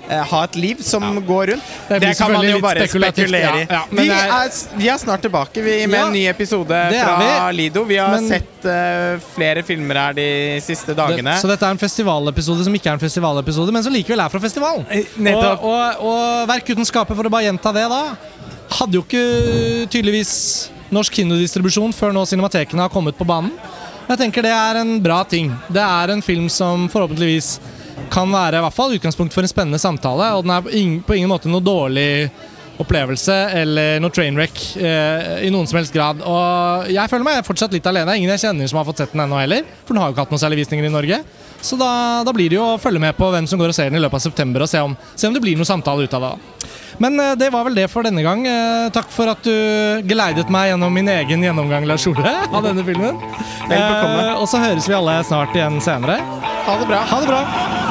ha 0.09 0.41
et 0.45 0.57
liv 0.57 0.83
som 0.85 1.03
går 1.27 1.53
rundt. 1.53 1.71
Det 1.89 1.99
det 2.03 2.13
kan 2.19 2.33
man 2.33 2.47
jo 2.49 2.61
bare 2.63 2.87
spekulere 2.89 3.63
i. 3.63 3.67
ja, 3.67 3.79
ja, 3.79 3.83
vi, 3.91 4.07
er, 4.13 4.51
vi 4.79 4.89
er 4.93 5.01
snart 5.03 5.25
tilbake 5.27 5.63
vi, 5.65 5.79
med 5.87 5.99
Ja, 5.99 6.07
en 6.07 6.13
ny 6.15 6.25
episode 6.31 6.81
fra 6.93 7.17
vi. 7.21 7.57
Lido. 7.57 7.85
Vi 7.85 7.97
har 7.99 8.15
Men- 8.15 8.29
sett 8.29 8.67
uh, 8.67 9.19
flere 9.35 9.63
filmer 9.67 10.01
her 10.01 10.17
de 10.19 10.29
siste 10.65 10.95
dagene. 10.95 11.35
Det, 11.35 11.41
så 11.43 11.51
dette 11.51 11.67
er 11.67 11.75
en 11.77 11.83
festivalepisode 11.83 12.65
som 12.69 12.79
ikke 12.79 12.91
er 12.93 13.01
en 13.01 13.03
festivalepisode, 13.03 13.75
men 13.75 13.83
som 13.87 13.95
likevel 13.95 14.23
er 14.25 14.33
fra 14.33 14.43
festivalen. 14.43 14.87
Eh. 14.91 15.35
Og, 15.35 15.67
og, 15.67 16.07
og 16.07 16.49
Verk 16.51 16.71
uten 16.71 16.87
skaper, 16.87 17.19
for 17.19 17.27
å 17.29 17.33
bare 17.33 17.49
gjenta 17.49 17.73
det, 17.75 17.87
da, 17.91 18.03
hadde 18.79 18.99
jo 18.99 19.03
ikke 19.05 19.87
tydeligvis 19.93 20.33
norsk 20.95 21.19
kinodistribusjon 21.19 21.95
før 21.97 22.15
nå 22.15 22.23
cinematekene 22.29 22.87
har 22.87 22.93
kommet 22.93 23.19
på 23.19 23.27
banen. 23.27 23.51
Jeg 24.07 24.21
tenker 24.21 24.45
det 24.47 24.53
er 24.55 24.79
en 24.85 24.93
bra 25.03 25.25
ting. 25.27 25.49
Det 25.67 25.83
er 25.83 26.13
en 26.15 26.23
film 26.23 26.47
som 26.53 26.87
forhåpentligvis 26.93 27.57
kan 28.13 28.31
være 28.33 28.61
i 28.61 28.67
hvert 28.67 28.77
fall 28.77 28.97
utgangspunkt 28.97 29.35
for 29.35 29.47
en 29.47 29.51
spennende 29.51 29.81
samtale, 29.83 30.35
og 30.37 30.45
den 30.47 30.53
er 30.57 30.67
på 30.67 30.75
ingen, 30.75 31.01
på 31.07 31.17
ingen 31.17 31.33
måte 31.33 31.51
noe 31.51 31.65
dårlig 31.65 32.29
opplevelse 32.83 33.35
eller 33.57 34.01
noe 34.05 34.13
trainwreck 34.13 34.59
eh, 34.77 35.47
i 35.47 35.51
noen 35.53 35.69
som 35.69 35.79
helst 35.81 35.95
grad. 35.95 36.21
Og 36.21 36.91
jeg 36.93 37.09
føler 37.13 37.27
meg 37.27 37.47
fortsatt 37.47 37.73
litt 37.73 37.87
alene. 37.89 38.19
Ingen 38.19 38.35
jeg 38.35 38.45
kjenner 38.47 38.69
som 38.71 38.81
har 38.81 38.89
fått 38.89 39.01
sett 39.03 39.15
den 39.15 39.25
ennå 39.25 39.39
heller. 39.41 39.65
For 39.87 39.95
den 39.95 40.03
har 40.03 40.11
jo 40.11 40.17
ikke 40.17 40.27
hatt 40.27 40.35
noen 40.35 40.43
særlig 40.43 40.61
visninger 40.63 40.89
i 40.89 40.93
Norge. 40.93 41.23
Så 41.65 41.79
da, 41.81 41.91
da 42.27 42.35
blir 42.37 42.53
det 42.53 42.59
jo 42.59 42.67
å 42.75 42.81
følge 42.81 43.01
med 43.03 43.17
på 43.17 43.31
hvem 43.33 43.49
som 43.49 43.61
går 43.61 43.73
og 43.73 43.79
ser 43.79 43.89
den 43.91 43.99
i 43.99 44.03
løpet 44.05 44.21
av 44.21 44.27
september, 44.27 44.67
og 44.67 44.71
se 44.71 44.83
om, 44.85 44.93
se 45.17 45.29
om 45.29 45.35
det 45.35 45.43
blir 45.43 45.57
noe 45.59 45.69
samtale 45.69 46.05
ut 46.05 46.19
av 46.19 46.27
det. 46.27 46.35
Men 47.03 47.19
eh, 47.21 47.33
det 47.41 47.51
var 47.55 47.67
vel 47.67 47.77
det 47.81 47.89
for 47.93 48.07
denne 48.07 48.25
gang. 48.25 48.45
Eh, 48.49 48.91
takk 48.95 49.09
for 49.15 49.33
at 49.33 49.43
du 49.45 50.05
geleidet 50.09 50.53
meg 50.53 50.71
gjennom 50.73 50.95
min 50.95 51.11
egen 51.17 51.49
gjennomgang 51.49 51.89
Lars 51.89 52.07
Ole, 52.13 52.37
av 52.57 52.61
denne 52.67 52.85
filmen. 52.87 53.21
Eh, 53.73 54.33
og 54.37 54.47
så 54.51 54.63
høres 54.63 54.89
vi 54.89 54.97
alle 54.97 55.19
snart 55.27 55.57
igjen 55.57 55.81
senere. 55.85 56.21
Ha 56.69 56.81
det 56.81 56.89
bra. 56.93 57.05
Ha 57.09 57.25
det 57.25 57.33
bra! 57.33 57.86